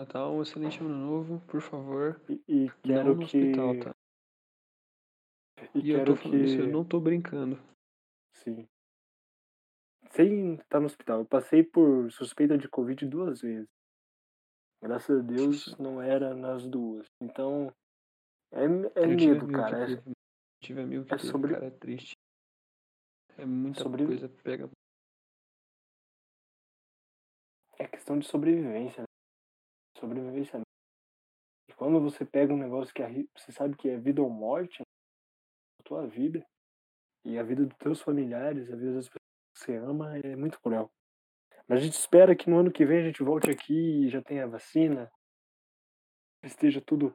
[0.00, 2.20] Natal, um excelente ano novo, por favor.
[2.28, 3.24] e, e quero que.
[3.24, 3.94] hospital, tá?
[5.74, 6.72] E, E eu quero tô falando isso, eu que.
[6.72, 7.58] não tô brincando.
[8.34, 8.68] Sim.
[10.10, 11.20] Sem estar no hospital.
[11.20, 13.68] Eu passei por suspeita de Covid duas vezes.
[14.82, 17.06] Graças a Deus não era nas duas.
[17.20, 17.72] Então,
[18.52, 19.86] é, é medo, cara.
[19.86, 20.12] que É,
[20.62, 22.14] tive amigo que é teve, sobre- cara, é triste.
[23.38, 24.70] É muita sobre- coisa, pega.
[27.78, 29.02] É questão de sobrevivência.
[29.02, 29.06] Né?
[29.98, 30.60] Sobrevivência.
[31.68, 33.02] E quando você pega um negócio que
[33.36, 34.82] você sabe que é vida ou morte,
[35.80, 36.44] a tua vida,
[37.26, 39.22] e a vida dos teus familiares, a vida das pessoas
[39.52, 40.90] que você ama, é muito cruel.
[41.66, 44.22] Mas a gente espera que no ano que vem a gente volte aqui e já
[44.22, 45.10] tenha vacina,
[46.44, 47.14] esteja tudo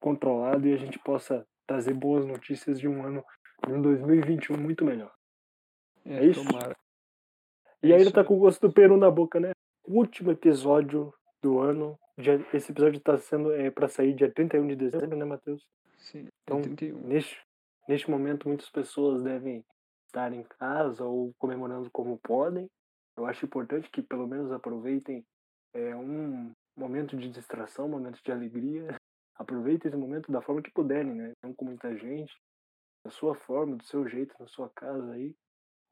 [0.00, 3.24] controlado e a gente possa trazer boas notícias de um ano,
[3.64, 5.14] de um 2021 muito melhor.
[6.04, 6.44] É, É isso?
[6.44, 6.76] tomara.
[7.84, 9.52] E ainda tá com o gosto do peru na boca, né?
[9.86, 11.12] Último episódio
[11.42, 11.98] do ano.
[12.18, 15.66] Dia- esse episódio tá sendo é, para sair dia 31 de dezembro, né, Matheus?
[15.96, 17.00] Sim, Então, é 31.
[17.00, 17.38] Neste,
[17.88, 19.64] neste momento, muitas pessoas devem
[20.06, 22.68] estar em casa ou comemorando como podem.
[23.16, 25.24] Eu acho importante que pelo menos aproveitem
[25.74, 28.88] é, um momento de distração, um momento de alegria.
[29.36, 31.32] Aproveitem esse momento da forma que puderem, né?
[31.42, 32.32] Não com muita gente,
[33.04, 35.34] da sua forma, do seu jeito, na sua casa aí.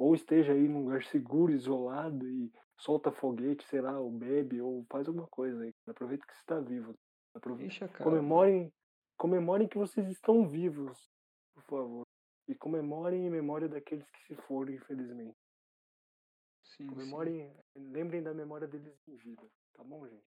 [0.02, 4.84] Ou esteja aí num lugar seguro, isolado e solta foguete, sei lá, ou bebe, ou
[4.90, 5.72] faz alguma coisa aí.
[5.86, 6.92] Aproveita que você está vivo.
[7.32, 8.02] Aproveita Deixa cara.
[8.02, 8.72] comemorem,
[9.16, 11.08] comemorem que vocês estão vivos,
[11.54, 12.06] por favor.
[12.48, 15.38] E comemorem em memória daqueles que se foram, infelizmente.
[16.64, 16.86] Sim, sim.
[16.88, 20.31] Comemorem, lembrem da memória deles em vida, tá bom, gente?